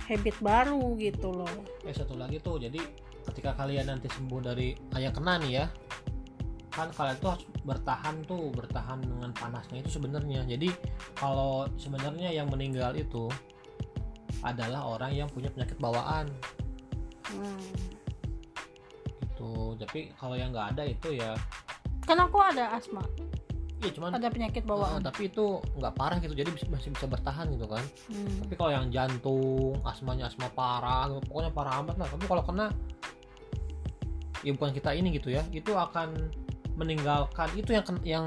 habit 0.06 0.36
baru 0.38 0.94
gitu 1.00 1.32
loh. 1.34 1.54
Eh 1.82 1.96
satu 1.96 2.14
lagi 2.14 2.38
tuh 2.38 2.62
jadi 2.62 2.78
ketika 3.26 3.58
kalian 3.58 3.90
nanti 3.90 4.06
sembuh 4.06 4.40
dari 4.40 4.78
ayah 4.94 5.10
kena 5.10 5.42
nih 5.42 5.52
ya 5.52 5.66
kan 6.76 6.92
kalian 6.92 7.16
tuh 7.24 7.32
harus 7.32 7.44
bertahan 7.64 8.16
tuh 8.28 8.52
bertahan 8.52 9.00
dengan 9.00 9.32
panasnya 9.32 9.80
itu 9.80 9.96
sebenarnya. 9.96 10.44
Jadi 10.44 10.68
kalau 11.16 11.64
sebenarnya 11.80 12.28
yang 12.28 12.52
meninggal 12.52 12.92
itu 12.92 13.32
adalah 14.44 14.84
orang 14.84 15.16
yang 15.16 15.28
punya 15.32 15.48
penyakit 15.48 15.80
bawaan. 15.80 16.28
Hmm. 17.32 17.95
Gitu. 19.46 19.86
Tapi 19.86 20.00
kalau 20.18 20.34
yang 20.34 20.50
nggak 20.50 20.76
ada 20.76 20.82
itu 20.86 21.08
ya 21.14 21.32
kan 22.06 22.18
aku 22.22 22.38
ada 22.38 22.70
asma. 22.74 23.02
Ya 23.84 23.92
cuman 23.92 24.16
ada 24.16 24.32
penyakit 24.32 24.64
bawaan. 24.64 25.04
tapi 25.04 25.28
itu 25.28 25.60
nggak 25.76 25.92
parah 26.00 26.16
gitu 26.22 26.32
jadi 26.32 26.48
masih 26.48 26.90
bisa 26.96 27.06
bertahan 27.06 27.50
gitu 27.52 27.66
kan. 27.68 27.84
Hmm. 28.08 28.46
tapi 28.46 28.54
kalau 28.56 28.72
yang 28.72 28.86
jantung 28.88 29.76
asmanya 29.84 30.32
asma 30.32 30.48
parah 30.54 31.12
gitu, 31.12 31.20
pokoknya 31.28 31.50
parah 31.52 31.72
amat 31.84 31.96
lah. 32.00 32.08
Tapi 32.08 32.24
kalau 32.24 32.42
kena 32.46 32.66
ya 34.46 34.50
bukan 34.54 34.72
kita 34.72 34.94
ini 34.94 35.18
gitu 35.18 35.34
ya 35.34 35.42
itu 35.50 35.74
akan 35.74 36.30
meninggalkan 36.76 37.48
itu 37.56 37.72
yang 37.72 37.84
yang 38.04 38.26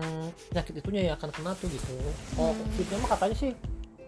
penyakit 0.51 0.73
itunya 0.81 1.01
yang 1.09 1.15
akan 1.15 1.29
kena 1.31 1.51
tuh 1.57 1.69
gitu. 1.71 1.95
Oh 2.35 2.51
Hmm. 2.53 2.99
mah 3.01 3.09
katanya 3.15 3.35
sih 3.37 3.51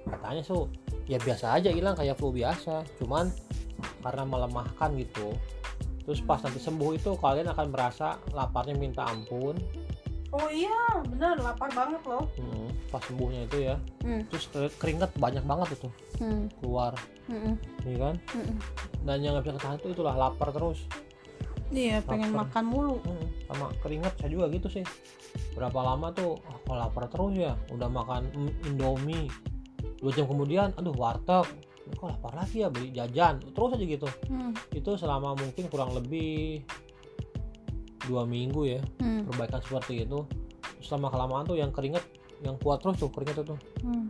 katanya 0.01 0.41
so 0.43 0.67
ya 1.05 1.17
biasa 1.21 1.57
aja 1.57 1.69
hilang 1.73 1.95
kayak 1.97 2.19
flu 2.19 2.29
biasa. 2.29 2.85
Cuman 3.01 3.33
karena 4.01 4.23
melemahkan 4.25 4.93
gitu 4.97 5.33
terus 6.01 6.19
pas 6.21 6.41
nanti 6.41 6.57
sembuh 6.57 6.91
itu 6.97 7.13
kalian 7.17 7.53
akan 7.53 7.67
merasa 7.69 8.17
laparnya 8.33 8.73
minta 8.77 9.05
ampun. 9.05 9.55
Oh 10.31 10.47
iya 10.47 11.03
bener 11.11 11.43
lapar 11.43 11.67
banget 11.75 11.99
loh. 12.07 12.23
Hmm, 12.39 12.71
pas 12.87 13.03
sembuhnya 13.03 13.51
itu 13.51 13.57
ya. 13.67 13.75
Hmm. 14.03 14.23
terus 14.31 14.47
keringet 14.79 15.11
banyak 15.19 15.43
banget 15.43 15.75
itu. 15.75 15.89
Hmm. 16.23 16.47
keluar. 16.63 16.95
Hmm. 17.27 17.59
nih 17.83 17.97
kan? 17.99 18.15
Hmm. 18.31 18.55
dan 19.01 19.17
yang 19.25 19.33
nggak 19.35 19.49
bisa 19.49 19.55
ketahan 19.59 19.77
itu 19.81 19.87
itulah 19.91 20.15
lapar 20.15 20.49
terus. 20.55 20.79
Iya 21.71 22.03
pengen 22.03 22.35
Lapar. 22.35 22.47
makan 22.51 22.63
mulu. 22.67 22.95
Hmm, 23.07 23.25
sama 23.47 23.65
keringat 23.79 24.13
saya 24.19 24.29
juga 24.31 24.45
gitu 24.51 24.67
sih. 24.67 24.85
Berapa 25.55 25.79
lama 25.79 26.11
tuh 26.11 26.35
kok 26.67 26.75
lapar 26.75 27.07
terus 27.07 27.31
ya? 27.35 27.55
Udah 27.71 27.87
makan 27.87 28.27
mm, 28.31 28.67
indomie. 28.71 29.27
Dua 29.99 30.11
jam 30.11 30.27
kemudian 30.27 30.75
aduh 30.75 30.95
warteg 30.95 31.47
kok 31.91 32.07
lapar 32.07 32.33
lagi 32.35 32.61
ya 32.61 32.67
beli 32.67 32.89
jajan 32.89 33.41
terus 33.41 33.71
aja 33.71 33.85
gitu 33.85 34.07
Hmm. 34.25 34.53
itu 34.71 34.91
selama 34.95 35.33
mungkin 35.33 35.65
kurang 35.67 35.91
lebih 35.91 36.61
dua 38.01 38.23
minggu 38.23 38.61
ya 38.67 38.81
Hmm. 38.97 39.25
perbaikan 39.25 39.61
seperti 39.61 40.03
itu 40.03 40.19
terus 40.77 40.89
lama 40.91 41.07
kelamaan 41.09 41.45
tuh 41.45 41.55
yang 41.55 41.69
keringet 41.69 42.01
yang 42.41 42.57
kuat 42.57 42.81
terus 42.81 42.97
tuh 42.97 43.09
keringet 43.09 43.41
itu 43.41 43.55
Hmm. 43.81 44.09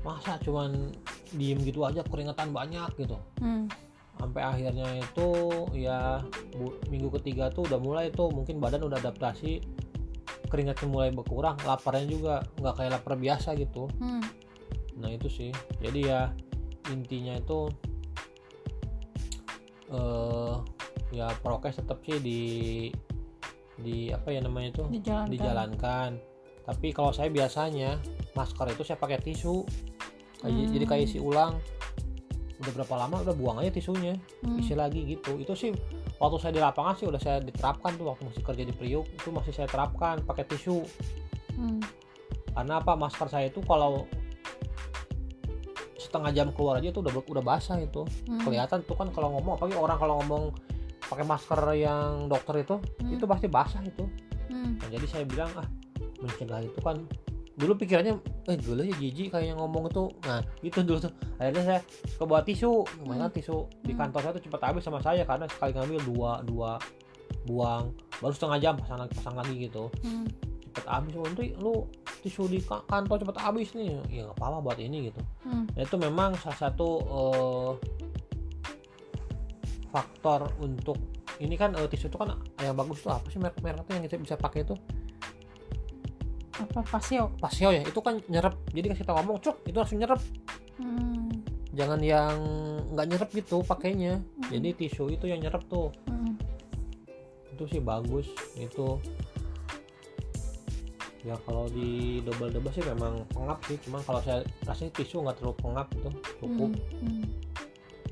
masa 0.00 0.38
cuman 0.38 0.94
diem 1.30 1.58
gitu 1.60 1.82
aja 1.82 2.00
keringetan 2.02 2.50
banyak 2.50 2.88
gitu 2.96 3.18
Hmm. 3.38 3.66
sampai 4.14 4.42
akhirnya 4.42 4.88
itu 4.96 5.28
ya 5.74 6.22
bu- 6.52 6.78
minggu 6.88 7.10
ketiga 7.14 7.48
tuh 7.48 7.62
udah 7.64 7.78
mulai 7.78 8.06
tuh 8.08 8.28
mungkin 8.28 8.58
badan 8.58 8.82
udah 8.82 8.98
adaptasi 8.98 9.62
keringatnya 10.48 10.88
mulai 10.88 11.10
berkurang 11.10 11.58
laparnya 11.60 12.06
juga 12.08 12.34
nggak 12.56 12.74
kayak 12.74 12.90
lapar 12.92 13.14
biasa 13.14 13.52
gitu 13.54 13.90
Hmm. 13.98 14.22
nah 14.96 15.10
itu 15.10 15.26
sih 15.28 15.50
jadi 15.78 16.00
ya 16.00 16.20
intinya 16.92 17.36
itu 17.36 17.68
eh 19.88 20.56
ya 21.12 21.32
prokes 21.40 21.80
tetap 21.80 22.04
sih 22.04 22.20
di 22.20 22.42
di 23.78 24.10
apa 24.10 24.34
ya 24.34 24.40
namanya 24.42 24.74
itu? 24.74 24.84
Dijalankan. 24.90 25.30
Dijalankan. 25.30 26.10
Tapi 26.68 26.88
kalau 26.92 27.14
saya 27.14 27.32
biasanya 27.32 27.96
masker 28.36 28.74
itu 28.74 28.82
saya 28.84 28.98
pakai 29.00 29.22
tisu. 29.22 29.64
Hmm. 30.38 30.70
jadi 30.70 30.84
kayak 30.86 31.02
isi 31.10 31.18
ulang. 31.18 31.58
Udah 32.58 32.72
berapa 32.74 32.94
lama 32.98 33.22
udah 33.22 33.34
buang 33.38 33.56
aja 33.62 33.70
tisunya. 33.70 34.18
Hmm. 34.42 34.60
isi 34.60 34.74
lagi 34.74 35.06
gitu. 35.06 35.38
Itu 35.38 35.54
sih 35.54 35.72
waktu 36.18 36.36
saya 36.42 36.52
di 36.52 36.60
lapangan 36.60 36.94
sih 36.98 37.06
udah 37.06 37.20
saya 37.22 37.38
diterapkan 37.40 37.94
tuh. 37.96 38.12
Waktu 38.12 38.22
masih 38.28 38.42
kerja 38.44 38.62
di 38.66 38.74
Priuk 38.74 39.06
itu 39.14 39.28
masih 39.30 39.54
saya 39.54 39.70
terapkan 39.70 40.20
pakai 40.26 40.44
tisu. 40.44 40.82
Hmm. 41.58 41.82
karena 42.54 42.82
apa? 42.82 42.98
Masker 42.98 43.30
saya 43.30 43.46
itu 43.54 43.62
kalau 43.62 44.06
setengah 46.08 46.30
jam 46.32 46.48
keluar 46.50 46.80
aja 46.80 46.88
itu 46.88 46.98
udah 46.98 47.12
udah 47.22 47.44
basah 47.44 47.76
itu 47.76 48.02
Hmm. 48.26 48.40
kelihatan 48.40 48.80
tuh 48.82 48.96
kan 48.96 49.08
kalau 49.08 49.36
ngomong 49.36 49.54
apalagi 49.54 49.76
orang 49.76 49.96
kalau 49.96 50.14
ngomong 50.18 50.42
pakai 51.00 51.24
masker 51.24 51.60
yang 51.74 52.26
dokter 52.26 52.60
itu 52.60 52.76
Hmm. 52.98 53.12
itu 53.12 53.24
pasti 53.24 53.46
basah 53.46 53.82
itu 53.82 54.04
Hmm. 54.48 54.80
Nah, 54.80 54.88
jadi 54.88 55.04
saya 55.04 55.24
bilang 55.24 55.52
ah 55.54 55.68
mencegah 56.18 56.64
itu 56.64 56.80
kan 56.80 57.04
dulu 57.54 57.74
pikirannya 57.76 58.16
eh 58.46 58.56
dulu 58.56 58.80
ya 58.80 58.94
jijik 58.94 59.28
kayak 59.28 59.50
yang 59.50 59.58
ngomong 59.58 59.90
itu 59.90 60.08
nah 60.22 60.40
itu 60.60 60.78
dulu 60.80 60.98
tuh 61.00 61.10
akhirnya 61.36 61.62
saya 61.64 61.80
suka 62.08 62.24
bawa 62.24 62.40
tisu 62.40 62.70
gimana 62.96 63.26
Hmm. 63.26 63.34
tisu 63.34 63.56
di 63.82 63.92
Hmm. 63.92 64.00
kantor 64.00 64.20
saya 64.22 64.32
tuh 64.38 64.44
cepat 64.46 64.60
habis 64.64 64.82
sama 64.82 64.98
saya 64.98 65.22
karena 65.22 65.44
sekali 65.44 65.74
ngambil 65.74 66.00
dua 66.06 66.30
dua 66.42 66.70
buang 67.44 67.90
baru 68.18 68.32
setengah 68.32 68.58
jam 68.58 68.74
pasang 68.74 68.98
lagi 68.98 69.12
pasang 69.14 69.36
lagi 69.36 69.54
gitu 69.58 69.84
Hmm. 70.00 70.26
Cepet 70.78 70.88
habis. 70.88 71.12
Oh, 71.12 71.24
nanti 71.24 71.46
lu 71.54 71.74
tisu 72.18 72.46
di 72.46 72.58
ka- 72.60 72.84
kantor 72.84 73.16
cepet 73.20 73.36
habis 73.36 73.68
nih. 73.72 73.98
Ya 74.08 74.22
nggak 74.24 74.36
apa-apa 74.36 74.58
buat 74.62 74.78
ini 74.78 75.10
gitu. 75.10 75.20
Hmm. 75.42 75.66
nah, 75.68 75.82
itu 75.82 75.96
memang 75.96 76.30
salah 76.36 76.58
satu 76.60 76.88
eh, 77.00 77.72
faktor 79.88 80.52
untuk 80.58 80.98
ini 81.38 81.54
kan 81.54 81.72
eh, 81.74 81.86
tisu 81.86 82.06
itu 82.06 82.16
kan 82.16 82.30
yang 82.58 82.74
bagus 82.74 83.00
tuh 83.00 83.10
apa 83.10 83.26
sih 83.26 83.38
merek-mereknya 83.38 83.94
yang 83.94 84.04
kita 84.04 84.16
bisa 84.18 84.36
pakai 84.36 84.62
itu? 84.62 84.74
Apa 86.58 86.82
pasio 86.82 87.30
pasio 87.38 87.70
ya 87.70 87.80
itu 87.80 87.98
kan 87.98 88.18
nyerap 88.26 88.58
jadi 88.68 88.90
kita 88.90 89.14
ngomong 89.14 89.38
cuk 89.38 89.62
itu 89.64 89.76
harus 89.76 89.94
nyerap 89.94 90.20
Hmm. 90.78 91.26
jangan 91.72 91.98
yang 91.98 92.38
nggak 92.88 93.06
nyerap 93.08 93.28
gitu 93.32 93.62
pakainya. 93.62 94.18
Hmm. 94.18 94.46
jadi 94.48 94.74
tisu 94.76 95.10
itu 95.10 95.26
yang 95.26 95.38
nyerap 95.38 95.66
tuh. 95.66 95.90
Hmm. 96.06 96.38
itu 97.50 97.66
sih 97.68 97.82
bagus 97.82 98.30
itu 98.54 99.02
ya 101.20 101.34
kalau 101.42 101.66
di 101.66 102.22
double 102.22 102.48
double 102.48 102.70
sih 102.70 102.84
memang 102.84 103.26
pengap 103.28 103.58
sih 103.64 103.76
cuman 103.80 104.00
kalau 104.02 104.20
saya 104.20 104.38
rasanya 104.62 104.92
tisu 104.94 105.20
nggak 105.20 105.36
terlalu 105.36 105.56
pengap 105.58 105.86
gitu 105.92 106.08
cukup 106.38 106.70
Hmm. 106.96 107.24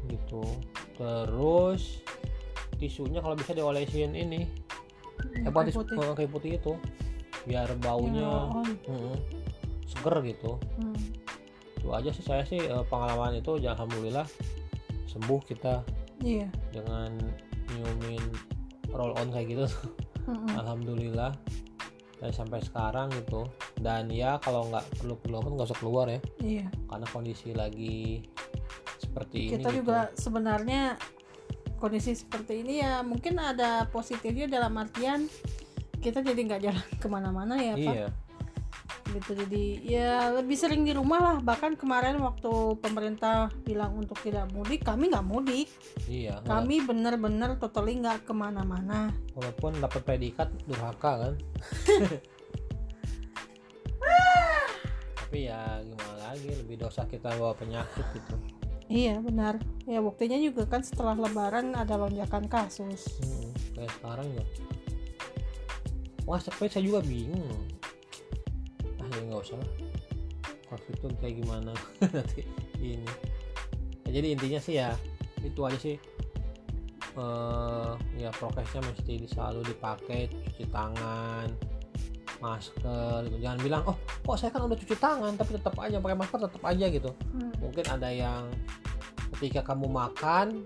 gitu 0.04 0.42
terus 0.94 2.02
tisunya 2.76 3.18
kalau 3.18 3.34
bisa 3.34 3.52
diolesin 3.52 4.10
ini 4.10 4.46
Hmm. 5.16 5.48
apa 5.48 5.58
Kayu 5.60 5.66
tisu 5.66 5.78
putih. 5.80 5.96
eh, 5.96 6.14
kayu 6.14 6.30
putih 6.30 6.50
itu 6.56 6.72
biar 7.44 7.68
baunya 7.78 8.20
Ya, 8.20 8.52
oh. 8.52 8.66
mm, 8.90 9.16
seger 9.86 10.16
gitu 10.26 10.52
Hmm. 10.76 10.98
itu 11.76 11.88
aja 11.88 12.10
sih 12.10 12.22
saya 12.22 12.42
sih 12.42 12.58
eh, 12.58 12.84
pengalaman 12.84 13.34
itu 13.34 13.56
ya 13.56 13.72
alhamdulillah 13.72 14.26
sembuh 15.06 15.40
kita 15.42 15.80
iya 16.20 16.50
dengan 16.68 17.14
nyiumin 17.70 18.20
roll 18.90 19.14
on 19.14 19.30
kayak 19.30 19.46
gitu 19.48 19.66
Hmm. 20.26 20.58
alhamdulillah 20.58 21.32
dan 22.20 22.30
sampai 22.32 22.60
sekarang 22.64 23.12
gitu. 23.14 23.44
Dan 23.76 24.08
ya 24.12 24.40
kalau 24.40 24.68
nggak 24.72 24.84
perlu 25.00 25.14
perlu 25.20 25.34
amat 25.42 25.52
nggak 25.56 25.68
usah 25.72 25.80
keluar 25.80 26.06
ya. 26.08 26.20
Iya. 26.42 26.66
Karena 26.88 27.06
kondisi 27.12 27.50
lagi 27.52 28.24
seperti 28.96 29.48
ini 29.48 29.52
kita 29.60 29.68
gitu. 29.72 29.78
juga 29.84 29.98
sebenarnya 30.16 30.82
kondisi 31.76 32.16
seperti 32.16 32.64
ini 32.64 32.80
ya 32.80 33.04
mungkin 33.04 33.36
ada 33.36 33.84
positifnya 33.92 34.48
dalam 34.48 34.72
artian 34.80 35.28
kita 36.00 36.24
jadi 36.24 36.40
nggak 36.40 36.62
jalan 36.64 36.88
ke 37.02 37.06
mana-mana 37.08 37.54
ya 37.60 37.74
pak. 37.76 37.94
Iya 37.96 38.08
gitu. 39.16 39.32
Jadi 39.32 39.80
ya 39.84 40.30
lebih 40.36 40.56
sering 40.56 40.84
di 40.84 40.92
rumah 40.92 41.20
lah. 41.20 41.36
Bahkan 41.40 41.80
kemarin 41.80 42.20
waktu 42.20 42.76
pemerintah 42.78 43.48
bilang 43.64 43.96
untuk 43.96 44.20
tidak 44.20 44.48
mudik 44.52 44.84
kami 44.84 45.08
nggak 45.08 45.26
mudik. 45.26 45.68
Iya 46.06 46.40
kami 46.44 46.84
bener-bener 46.84 47.56
totally 47.56 47.96
nggak 48.00 48.28
ke 48.28 48.32
mana-mana. 48.36 49.10
Walaupun 49.32 49.80
dapat 49.80 50.04
predikat 50.04 50.52
durhaka 50.68 51.12
kan? 51.28 51.34
Tapi 55.26 55.38
ya 55.50 55.82
gimana 55.82 56.14
lagi? 56.30 56.48
Lebih 56.54 56.76
dosa 56.86 57.02
kita 57.08 57.34
bawa 57.34 57.56
penyakit 57.56 58.06
gitu. 58.14 58.36
Iya 58.86 59.18
benar. 59.18 59.58
Ya 59.82 59.98
buktinya 59.98 60.38
juga 60.38 60.62
kan 60.70 60.86
setelah 60.86 61.18
lebaran 61.18 61.74
ada 61.74 61.98
lonjakan 61.98 62.46
kasus. 62.46 63.18
Hmm, 63.18 63.50
kayak 63.74 63.90
sekarang 63.98 64.28
ya. 64.30 64.44
Wah 66.26 66.42
tapi 66.42 66.66
saya 66.70 66.82
juga 66.82 67.02
bingung 67.02 67.75
ya 69.16 69.22
nggak 69.32 69.40
usah 69.40 69.56
lah. 69.56 69.70
Covid 70.66 70.94
itu 70.98 71.06
kayak 71.22 71.34
gimana 71.40 71.72
nanti 72.14 72.42
ini. 72.78 73.08
Ya, 74.06 74.10
jadi 74.20 74.26
intinya 74.36 74.60
sih 74.60 74.74
ya 74.76 74.92
itu 75.40 75.60
aja 75.64 75.78
sih. 75.80 75.96
Eh 77.16 77.92
ya 78.20 78.28
prokesnya 78.36 78.84
mesti 78.84 79.24
selalu 79.24 79.64
dipakai 79.72 80.28
cuci 80.28 80.68
tangan 80.68 81.48
masker 82.40 83.26
gitu. 83.28 83.36
Jangan 83.40 83.58
bilang 83.64 83.82
oh 83.88 83.96
kok 83.96 84.36
saya 84.36 84.50
kan 84.52 84.68
udah 84.68 84.76
cuci 84.76 84.96
tangan 85.00 85.32
tapi 85.38 85.56
tetap 85.56 85.74
aja 85.80 85.96
pakai 85.96 86.16
masker 86.18 86.38
tetap 86.44 86.62
aja 86.66 86.86
gitu. 86.92 87.10
Hmm. 87.32 87.52
mungkin 87.60 87.84
ada 87.88 88.08
yang 88.12 88.44
ketika 89.36 89.72
kamu 89.72 89.88
makan 89.88 90.64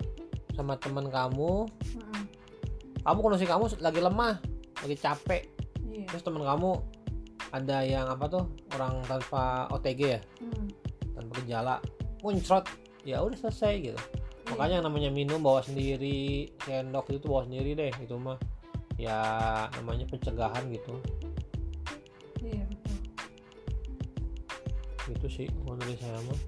sama 0.54 0.76
teman 0.76 1.08
kamu 1.08 1.70
Mm-mm. 1.96 2.22
kamu 3.06 3.18
kondisi 3.22 3.46
kamu 3.48 3.64
lagi 3.78 4.00
lemah 4.02 4.34
lagi 4.82 4.96
capek. 4.98 5.42
Iya. 5.86 6.06
Terus 6.10 6.22
teman 6.26 6.42
kamu 6.42 6.70
ada 7.50 7.82
yang 7.82 8.06
apa 8.06 8.26
tuh? 8.30 8.44
Orang 8.78 9.02
tanpa 9.06 9.66
OTG 9.74 10.00
ya? 10.00 10.20
Mm. 10.42 10.68
tanpa 11.18 11.32
gejala. 11.42 11.76
Muncrot. 12.22 12.64
Ya 13.02 13.24
udah 13.24 13.38
selesai 13.38 13.74
gitu. 13.80 14.00
Makanya 14.54 14.82
yang 14.82 14.86
namanya 14.86 15.10
minum 15.14 15.40
bawa 15.40 15.62
sendiri 15.62 16.50
sendok 16.66 17.10
itu 17.14 17.26
bawa 17.26 17.46
sendiri 17.46 17.74
deh 17.74 17.92
itu 18.02 18.14
mah. 18.18 18.38
Ya 19.00 19.18
namanya 19.80 20.04
pencegahan 20.10 20.68
gitu. 20.70 20.94
Iya 22.40 22.64
betul. 22.68 22.96
itu 25.10 25.26
sih 25.26 25.46
kalau 25.50 25.74
dari 25.74 25.96
saya 25.98 26.18
mah. 26.22 26.40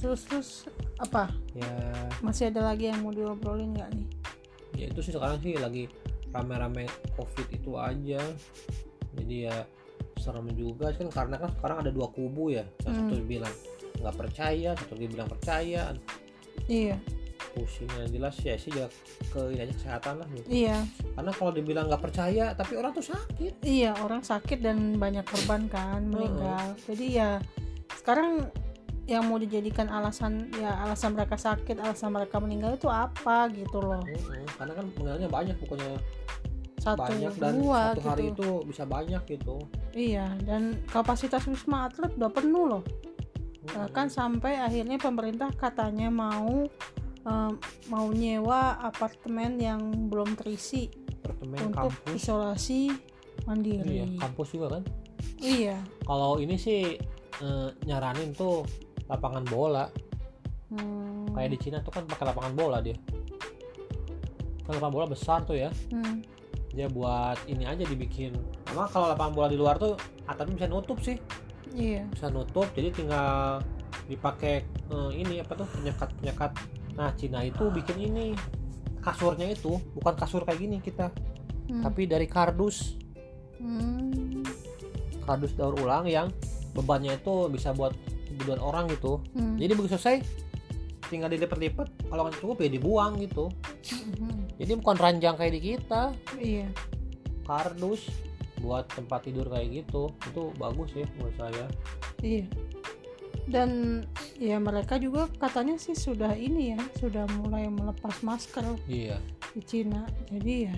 Terus 0.00 0.20
terus 0.28 0.48
apa? 0.96 1.28
Ya. 1.52 1.72
Masih 2.24 2.48
ada 2.48 2.72
lagi 2.72 2.88
yang 2.88 3.04
mau 3.04 3.12
diobrolin 3.12 3.76
nggak 3.76 3.90
nih? 3.92 4.08
Ya 4.76 4.86
itu 4.92 5.00
sih 5.04 5.12
sekarang 5.12 5.40
sih 5.40 5.56
lagi 5.56 5.88
rame-rame 6.36 6.84
covid 7.16 7.48
itu 7.48 7.80
aja 7.80 8.20
jadi 9.16 9.36
ya 9.50 9.56
serem 10.16 10.48
juga 10.52 10.92
kan 10.92 11.08
karena 11.08 11.36
kan 11.38 11.50
sekarang 11.56 11.78
ada 11.84 11.90
dua 11.92 12.08
kubu 12.08 12.52
ya. 12.52 12.64
Yang 12.84 12.92
Hmm. 12.92 13.00
satu 13.08 13.14
bilang 13.24 13.54
nggak 13.96 14.16
percaya 14.16 14.70
satu 14.76 14.92
lagi 14.94 15.08
bilang 15.08 15.28
percaya. 15.28 15.82
Iya. 16.66 16.96
Pusing 17.52 17.88
yang 17.88 18.08
jelas 18.12 18.36
ya 18.44 18.54
sih 18.56 18.68
jaga 18.68 18.92
ke 19.32 19.40
ini 19.52 19.60
aja 19.64 19.72
kesehatan 19.72 20.14
lah. 20.20 20.28
Gitu 20.28 20.48
iya. 20.48 20.84
Karena 21.16 21.32
kalau 21.32 21.52
dibilang 21.52 21.88
nggak 21.88 22.02
percaya 22.02 22.52
tapi 22.52 22.72
orang 22.76 22.92
tuh 22.92 23.06
sakit. 23.06 23.64
Iya 23.64 23.96
orang 24.00 24.20
sakit 24.20 24.58
dan 24.60 25.00
banyak 25.00 25.24
korban 25.24 25.64
kan 25.68 26.04
meninggal. 26.04 26.76
Jadi 26.84 27.06
ya 27.16 27.40
sekarang 27.96 28.48
yang 29.06 29.22
mau 29.22 29.38
dijadikan 29.38 29.86
alasan 29.86 30.50
ya 30.58 30.82
alasan 30.82 31.14
mereka 31.14 31.38
sakit 31.38 31.78
alasan 31.78 32.10
mereka 32.10 32.42
meninggal 32.42 32.74
itu 32.74 32.90
apa 32.90 33.46
gitu 33.54 33.78
loh. 33.78 34.02
Mm-mm. 34.02 34.42
karena 34.58 34.72
kan 34.74 34.84
meninggalnya 34.90 35.28
banyak 35.30 35.56
pokoknya 35.62 35.94
satu 36.86 37.02
banyak 37.02 37.32
dan 37.42 37.54
dua 37.58 37.82
satu 37.90 38.00
hari 38.06 38.24
gitu 38.30 38.34
itu 38.36 38.50
bisa 38.70 38.82
banyak 38.86 39.22
gitu. 39.26 39.56
Iya 39.96 40.26
dan 40.46 40.62
kapasitas 40.86 41.42
wisma 41.50 41.90
atlet 41.90 42.12
udah 42.14 42.30
penuh 42.30 42.64
loh. 42.70 42.84
Mm-mm. 43.66 43.74
bahkan 43.82 44.06
sampai 44.06 44.62
akhirnya 44.62 44.94
pemerintah 44.94 45.50
katanya 45.50 46.06
mau 46.06 46.70
em, 47.26 47.52
mau 47.90 48.06
nyewa 48.14 48.78
apartemen 48.78 49.58
yang 49.58 49.82
belum 50.06 50.38
terisi 50.38 50.86
apartemen 51.26 51.74
untuk 51.74 51.90
kampus. 51.90 52.14
isolasi 52.14 52.94
iya 52.94 53.42
mandiri 53.42 53.98
kampus 54.22 54.48
juga 54.54 54.78
kan? 54.78 54.82
Iya. 55.42 55.76
Kalau 56.06 56.38
ini 56.38 56.56
sih 56.56 56.96
eh, 57.42 57.68
nyaranin 57.84 58.32
tuh 58.32 58.64
lapangan 59.10 59.44
bola. 59.46 59.86
Hmm, 60.66 61.30
kayak 61.30 61.54
di 61.54 61.58
Cina 61.62 61.78
tuh 61.78 61.94
kan 61.94 62.02
pakai 62.06 62.26
lapangan 62.32 62.54
bola 62.56 62.78
dia. 62.82 62.96
Kan 64.66 64.78
lapangan 64.80 64.94
bola 64.94 65.06
besar 65.06 65.46
tuh 65.46 65.54
ya. 65.54 65.70
Hmm, 65.92 66.22
dia 66.76 66.92
buat 66.92 67.40
ini 67.48 67.64
aja 67.64 67.82
dibikin. 67.88 68.36
Emang 68.68 68.92
kalau 68.92 69.08
lapangan 69.08 69.32
bola 69.32 69.48
di 69.48 69.56
luar 69.56 69.80
tuh 69.80 69.96
atapnya 70.28 70.60
bisa 70.60 70.68
nutup 70.68 71.00
sih. 71.00 71.16
Iya. 71.72 72.04
Bisa 72.12 72.28
nutup 72.28 72.68
jadi 72.76 72.92
tinggal 72.92 73.64
dipakai 74.06 74.62
eh, 74.68 75.10
ini 75.16 75.40
apa 75.40 75.56
tuh 75.56 75.66
penyekat 75.72 76.12
penyekat. 76.20 76.52
Nah 77.00 77.10
Cina 77.16 77.40
itu 77.42 77.72
bikin 77.72 77.96
ini. 78.12 78.36
Kasurnya 79.00 79.46
itu 79.46 79.78
bukan 79.96 80.14
kasur 80.18 80.42
kayak 80.42 80.60
gini 80.60 80.76
kita. 80.82 81.14
Hmm, 81.70 81.82
tapi 81.86 82.10
dari 82.10 82.26
kardus. 82.26 82.98
Hmm, 83.62 84.42
kardus 85.24 85.54
daur 85.54 85.78
ulang 85.78 86.10
yang 86.10 86.28
bebannya 86.74 87.16
itu 87.16 87.48
bisa 87.48 87.70
buat 87.72 87.94
kebutuhan 88.28 88.60
orang 88.60 88.84
gitu. 88.92 89.22
Hmm, 89.32 89.54
jadi 89.56 89.72
begitu 89.78 89.96
selesai 89.96 90.26
tinggal 91.06 91.30
dilipat-lipat 91.30 92.10
kalau 92.10 92.26
nggak 92.26 92.36
cukup 92.42 92.66
ya 92.66 92.68
dibuang 92.68 93.14
gitu. 93.22 93.46
Hmm, 94.18 94.35
jadi 94.56 94.72
bukan 94.80 94.96
ranjang 94.96 95.36
kayak 95.36 95.54
di 95.56 95.62
kita. 95.74 96.02
Iya. 96.40 96.68
Kardus 97.44 98.08
buat 98.64 98.88
tempat 98.88 99.28
tidur 99.28 99.52
kayak 99.52 99.84
gitu. 99.84 100.08
Itu 100.32 100.52
bagus 100.56 100.96
ya 100.96 101.04
menurut 101.16 101.36
saya. 101.36 101.66
Iya. 102.24 102.46
Dan 103.46 104.02
ya 104.40 104.58
mereka 104.58 104.98
juga 104.98 105.30
katanya 105.38 105.78
sih 105.78 105.94
sudah 105.94 106.34
ini 106.34 106.74
ya 106.74 106.80
sudah 106.98 107.28
mulai 107.38 107.70
melepas 107.70 108.24
masker 108.24 108.64
iya. 108.88 109.20
di 109.52 109.62
Cina. 109.62 110.08
Jadi 110.32 110.54
ya 110.66 110.76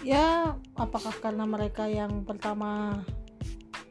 ya 0.00 0.56
apakah 0.80 1.12
karena 1.20 1.44
mereka 1.44 1.84
yang 1.84 2.24
pertama 2.24 3.02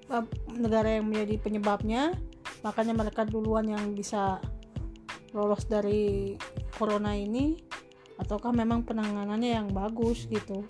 eh, 0.10 0.26
negara 0.58 0.98
yang 0.98 1.06
menjadi 1.06 1.38
penyebabnya 1.38 2.18
makanya 2.66 2.98
mereka 2.98 3.24
duluan 3.30 3.70
yang 3.70 3.94
bisa 3.94 4.42
lolos 5.38 5.70
dari 5.70 6.34
corona 6.74 7.14
ini 7.14 7.69
ataukah 8.20 8.52
memang 8.52 8.84
penanganannya 8.84 9.50
yang 9.56 9.68
bagus 9.72 10.28
gitu? 10.28 10.68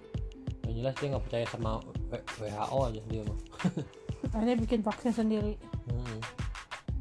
Yang 0.69 0.73
jelas 0.79 0.93
dia 1.01 1.07
nggak 1.11 1.25
percaya 1.25 1.45
sama 1.49 1.71
WHO 2.13 2.79
aja 2.85 3.01
dia 3.09 3.21
mah 3.25 3.39
akhirnya 4.33 4.57
bikin 4.61 4.81
vaksin 4.85 5.11
sendiri. 5.11 5.57
Hmm. 5.89 6.19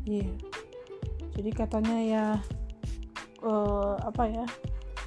iya. 0.08 0.32
Jadi 1.36 1.50
katanya 1.52 1.96
ya 2.00 2.24
eh, 3.44 3.94
apa 4.02 4.24
ya? 4.26 4.46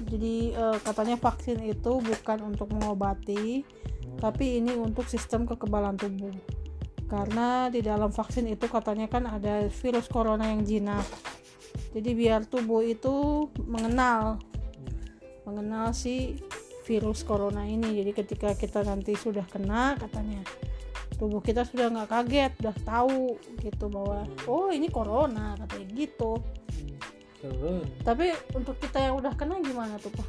Jadi 0.02 0.54
eh, 0.54 0.78
katanya 0.80 1.18
vaksin 1.18 1.60
itu 1.66 1.92
bukan 2.00 2.38
untuk 2.46 2.70
mengobati 2.72 3.66
Hmm. 4.02 4.18
tapi 4.18 4.58
ini 4.60 4.74
untuk 4.76 5.06
sistem 5.08 5.46
kekebalan 5.48 5.96
tubuh. 5.96 6.34
Karena 7.08 7.68
di 7.68 7.84
dalam 7.84 8.08
vaksin 8.08 8.48
itu 8.48 8.66
katanya 8.68 9.08
kan 9.08 9.28
ada 9.28 9.68
virus 9.68 10.08
corona 10.08 10.48
yang 10.48 10.64
jinak. 10.64 11.04
Jadi 11.92 12.10
biar 12.16 12.48
tubuh 12.48 12.80
itu 12.84 13.48
mengenal 13.68 14.40
mengenal 15.44 15.90
si 15.92 16.38
virus 16.82 17.22
corona 17.22 17.62
ini 17.62 18.02
jadi 18.02 18.10
ketika 18.14 18.48
kita 18.54 18.82
nanti 18.82 19.14
sudah 19.14 19.46
kena 19.46 19.94
katanya 19.98 20.42
tubuh 21.18 21.38
kita 21.38 21.62
sudah 21.62 21.86
nggak 21.90 22.10
kaget 22.10 22.52
udah 22.58 22.76
tahu 22.82 23.38
gitu 23.62 23.86
bahwa 23.86 24.26
oh 24.50 24.74
ini 24.74 24.90
corona 24.90 25.54
katanya 25.62 25.86
gitu 25.94 26.42
Keren. 27.38 27.82
tapi 28.02 28.34
untuk 28.54 28.78
kita 28.78 28.98
yang 29.10 29.14
udah 29.18 29.34
kena 29.34 29.58
gimana 29.62 29.98
tuh 29.98 30.10
pak 30.14 30.26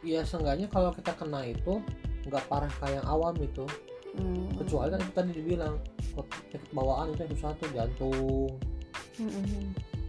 ya 0.00 0.24
seenggaknya 0.24 0.68
kalau 0.68 0.92
kita 0.92 1.12
kena 1.12 1.44
itu 1.44 1.80
nggak 2.24 2.44
parah 2.48 2.72
kayak 2.80 3.00
yang 3.00 3.08
awam 3.08 3.36
itu 3.40 3.64
Hmm. 4.10 4.50
kecuali 4.58 4.90
kan 4.90 4.98
itu 4.98 5.12
tadi 5.14 5.30
dibilang 5.38 5.78
penyakit 6.18 6.62
bawaan 6.74 7.14
itu 7.14 7.22
yang 7.22 7.30
susah 7.38 7.54
tuh 7.62 7.70
jantung 7.70 8.50
Hmm, 9.14 9.30
hmm, 9.30 9.44
hmm. 9.46 9.66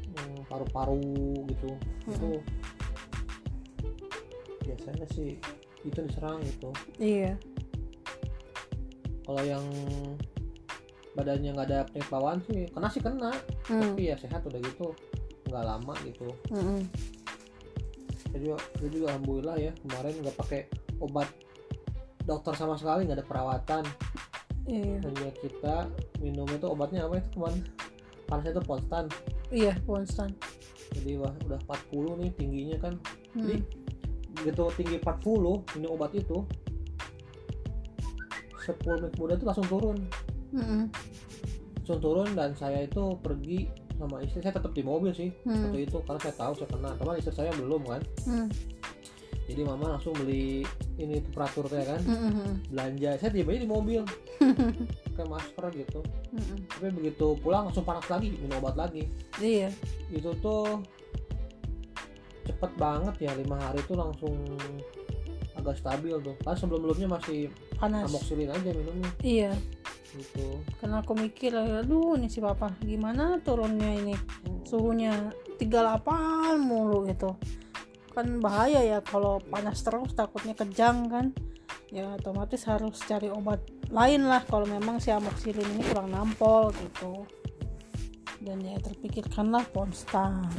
hmm, 0.10 0.38
paru-paru 0.50 1.06
gitu 1.54 1.70
Hmm. 2.10 2.14
itu 2.18 2.30
biasanya 4.66 5.08
sih 5.14 5.38
itu 5.82 6.00
diserang 6.06 6.42
gitu. 6.46 6.70
Iya. 7.02 7.38
Kalau 9.26 9.44
yang 9.46 9.66
badannya 11.12 11.52
nggak 11.52 11.68
ada 11.68 11.80
penyakit 11.92 12.10
bawaan 12.10 12.40
sih 12.48 12.72
kena 12.72 12.88
sih 12.88 13.04
kena 13.04 13.36
Hmm, 13.68 13.94
tapi 13.96 14.08
ya 14.08 14.16
sehat 14.16 14.48
udah 14.48 14.60
gitu 14.64 14.96
nggak 15.50 15.66
lama 15.66 15.94
gitu. 16.08 16.32
Hmm, 16.52 16.80
hmm. 16.80 16.82
saya 18.32 18.40
juga, 18.40 18.58
saya 18.80 18.90
juga 18.90 19.06
alhamdulillah 19.12 19.58
ya 19.60 19.72
kemarin 19.84 20.14
nggak 20.24 20.38
pakai 20.40 20.62
obat 21.04 21.28
dokter 22.24 22.54
sama 22.56 22.80
sekali 22.80 23.10
nggak 23.10 23.20
ada 23.20 23.28
perawatan. 23.28 23.84
Iya. 24.70 25.04
Hanya 25.04 25.32
kita 25.42 25.76
minum 26.22 26.48
itu 26.48 26.66
obatnya 26.70 27.10
apa 27.10 27.20
itu 27.20 27.30
kemarin? 27.36 27.62
Panasnya 28.30 28.56
itu 28.56 28.64
konstan 28.64 29.06
iya 29.52 29.76
konstan 29.84 30.32
jadi 30.92 31.12
wah, 31.24 31.34
udah 31.48 31.60
40 31.92 32.20
nih 32.20 32.30
tingginya 32.36 32.78
kan. 32.84 32.94
Hmm. 33.32 33.48
Jadi, 33.48 33.58
begitu 34.42 34.64
tinggi 34.76 34.96
40 34.98 35.78
minum 35.78 35.90
obat 35.94 36.12
itu. 36.18 36.44
10 38.62 38.78
menit 39.02 39.12
kemudian 39.18 39.38
itu 39.42 39.48
langsung 39.48 39.68
turun. 39.70 39.98
Mm-mm. 40.52 40.84
langsung 41.82 42.00
turun 42.04 42.30
dan 42.38 42.54
saya 42.54 42.86
itu 42.86 43.18
pergi 43.20 43.66
sama 43.98 44.22
istri. 44.22 44.42
Saya 44.42 44.54
tetap 44.58 44.74
di 44.74 44.84
mobil 44.86 45.12
sih 45.14 45.30
Hmm. 45.46 45.70
waktu 45.70 45.90
itu 45.90 45.98
karena 46.06 46.20
saya 46.22 46.36
tahu 46.38 46.54
saya 46.58 46.70
kena. 46.70 46.90
Teman 46.98 47.18
istri 47.18 47.34
saya 47.34 47.52
belum 47.54 47.82
kan. 47.86 48.02
Mm. 48.28 48.50
jadi 49.42 49.68
mama 49.68 49.98
langsung 49.98 50.16
beli 50.16 50.64
ini 50.96 51.20
temperaturnya 51.28 51.84
kan. 51.84 52.02
Mm-mm. 52.06 52.50
belanja. 52.72 53.10
Saya 53.20 53.32
tiba 53.34 53.52
di 53.52 53.68
mobil. 53.68 54.06
Kayak 55.18 55.28
masker 55.28 55.66
gitu. 55.76 56.00
Mm-mm. 56.32 56.58
tapi 56.70 56.88
begitu 56.96 57.36
pulang 57.42 57.68
langsung 57.68 57.84
panas 57.84 58.06
lagi 58.08 58.32
minum 58.38 58.62
obat 58.62 58.78
lagi. 58.78 59.10
Iya. 59.42 59.74
Itu 60.14 60.32
tuh 60.40 60.80
cepet 62.46 62.72
banget 62.78 63.16
ya 63.30 63.32
lima 63.38 63.58
hari 63.60 63.80
itu 63.82 63.94
langsung 63.94 64.36
agak 65.62 65.78
stabil 65.78 66.16
tuh. 66.20 66.36
Kan 66.42 66.56
sebelum 66.58 66.90
sebelumnya 66.90 67.08
masih 67.20 67.52
panas. 67.78 68.10
amoxilin 68.10 68.50
aja 68.50 68.70
minumnya. 68.74 69.12
Iya. 69.22 69.54
Gitu. 70.12 70.60
Karena 70.82 71.00
aku 71.00 71.16
mikir 71.16 71.56
aduh 71.56 72.20
ini 72.20 72.28
si 72.28 72.44
papa 72.44 72.76
gimana 72.84 73.40
turunnya 73.40 73.96
ini? 73.96 74.16
Suhunya 74.68 75.32
38 75.62 76.60
mulu 76.60 77.08
gitu. 77.08 77.38
Kan 78.12 78.44
bahaya 78.44 78.84
ya 78.84 79.00
kalau 79.00 79.40
panas 79.40 79.80
terus 79.86 80.12
takutnya 80.18 80.58
kejang 80.58 81.08
kan. 81.08 81.32
Ya 81.92 82.08
otomatis 82.16 82.64
harus 82.68 83.04
cari 83.04 83.28
obat 83.28 83.60
lain 83.92 84.24
lah 84.24 84.44
kalau 84.48 84.64
memang 84.64 85.04
si 85.04 85.12
amoxilin 85.12 85.68
ini 85.76 85.84
kurang 85.92 86.12
nampol 86.12 86.72
gitu. 86.76 87.28
Dan 88.42 88.64
ya 88.66 88.80
terpikirkanlah 88.82 89.70
ponstan 89.70 90.50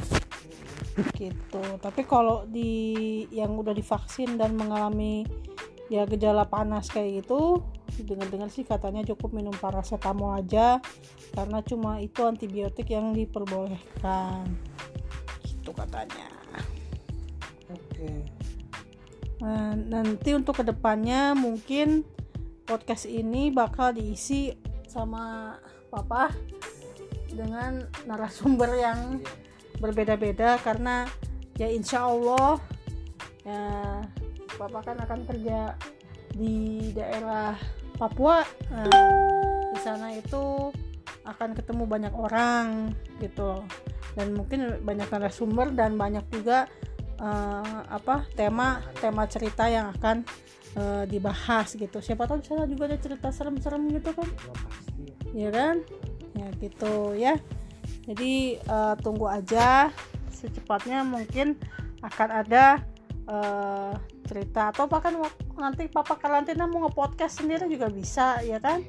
gitu. 1.17 1.63
Tapi 1.81 2.01
kalau 2.05 2.45
di 2.45 3.23
yang 3.33 3.57
udah 3.57 3.73
divaksin 3.73 4.37
dan 4.37 4.53
mengalami 4.53 5.25
ya 5.91 6.07
gejala 6.07 6.47
panas 6.47 6.89
kayak 6.89 7.21
gitu 7.25 7.61
dengar-dengar 8.01 8.49
sih 8.49 8.65
katanya 8.65 9.05
cukup 9.05 9.35
minum 9.37 9.53
paracetamol 9.53 10.33
aja 10.33 10.81
karena 11.37 11.61
cuma 11.61 12.01
itu 12.01 12.25
antibiotik 12.25 12.89
yang 12.89 13.13
diperbolehkan. 13.13 14.49
Gitu 15.45 15.71
katanya. 15.73 16.29
Oke. 17.69 18.09
Nah, 19.43 19.75
nanti 19.75 20.29
untuk 20.33 20.61
ke 20.61 20.63
depannya 20.63 21.35
mungkin 21.35 22.05
podcast 22.63 23.09
ini 23.09 23.51
bakal 23.51 23.91
diisi 23.91 24.55
sama 24.87 25.57
papa 25.91 26.31
dengan 27.33 27.85
narasumber 28.05 28.71
yang 28.77 29.19
Iya. 29.19 29.42
Berbeda-beda 29.83 30.55
karena 30.63 31.03
ya 31.59 31.67
insya 31.67 32.07
Allah 32.07 32.55
ya 33.43 33.99
papa 34.55 34.79
kan 34.79 34.97
akan 35.03 35.19
kerja 35.27 35.75
di 36.31 36.89
daerah 36.95 37.59
Papua. 37.93 38.41
Nah, 38.73 38.89
di 39.69 39.79
sana 39.83 40.15
itu 40.17 40.73
akan 41.23 41.53
ketemu 41.53 41.83
banyak 41.85 42.13
orang 42.15 42.95
gitu. 43.21 43.61
Dan 44.17 44.33
mungkin 44.33 44.81
banyak 44.81 45.09
narasumber 45.13 45.73
dan 45.77 45.93
banyak 45.93 46.25
juga 46.33 46.65
eh, 47.21 47.79
apa 47.85 48.25
tema 48.33 48.81
tema 48.97 49.29
cerita 49.29 49.69
yang 49.69 49.93
akan 49.93 50.25
eh, 50.73 51.03
dibahas 51.05 51.77
gitu. 51.77 52.01
Siapa 52.01 52.25
tahu 52.25 52.41
di 52.41 52.47
sana 52.49 52.65
juga 52.65 52.89
ada 52.89 52.97
cerita 52.97 53.29
serem-serem 53.29 53.93
gitu 53.93 54.09
kan? 54.17 54.29
Ya 55.37 55.49
kan? 55.53 55.85
Ya 56.33 56.47
gitu 56.57 57.13
ya 57.13 57.37
jadi 58.03 58.59
eh, 58.59 58.95
tunggu 58.99 59.27
aja. 59.27 59.91
Secepatnya 60.33 61.07
mungkin 61.07 61.55
akan 62.03 62.29
ada 62.29 62.83
eh, 63.27 63.93
cerita. 64.27 64.75
Atau 64.75 64.91
bahkan 64.91 65.15
nanti 65.55 65.87
papa 65.87 66.19
karantina 66.19 66.67
mau 66.67 66.87
nge-podcast 66.87 67.43
sendiri 67.43 67.67
juga 67.71 67.87
bisa 67.87 68.43
ya 68.43 68.59
kan? 68.59 68.83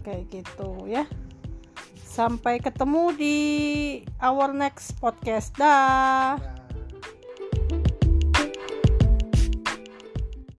Kayak 0.00 0.32
gitu 0.32 0.88
ya. 0.88 1.04
Sampai 2.08 2.58
ketemu 2.58 3.14
di 3.14 3.36
our 4.18 4.50
next 4.50 4.98
podcast. 4.98 5.54
Dah. 5.54 6.40
Ya. 6.40 6.57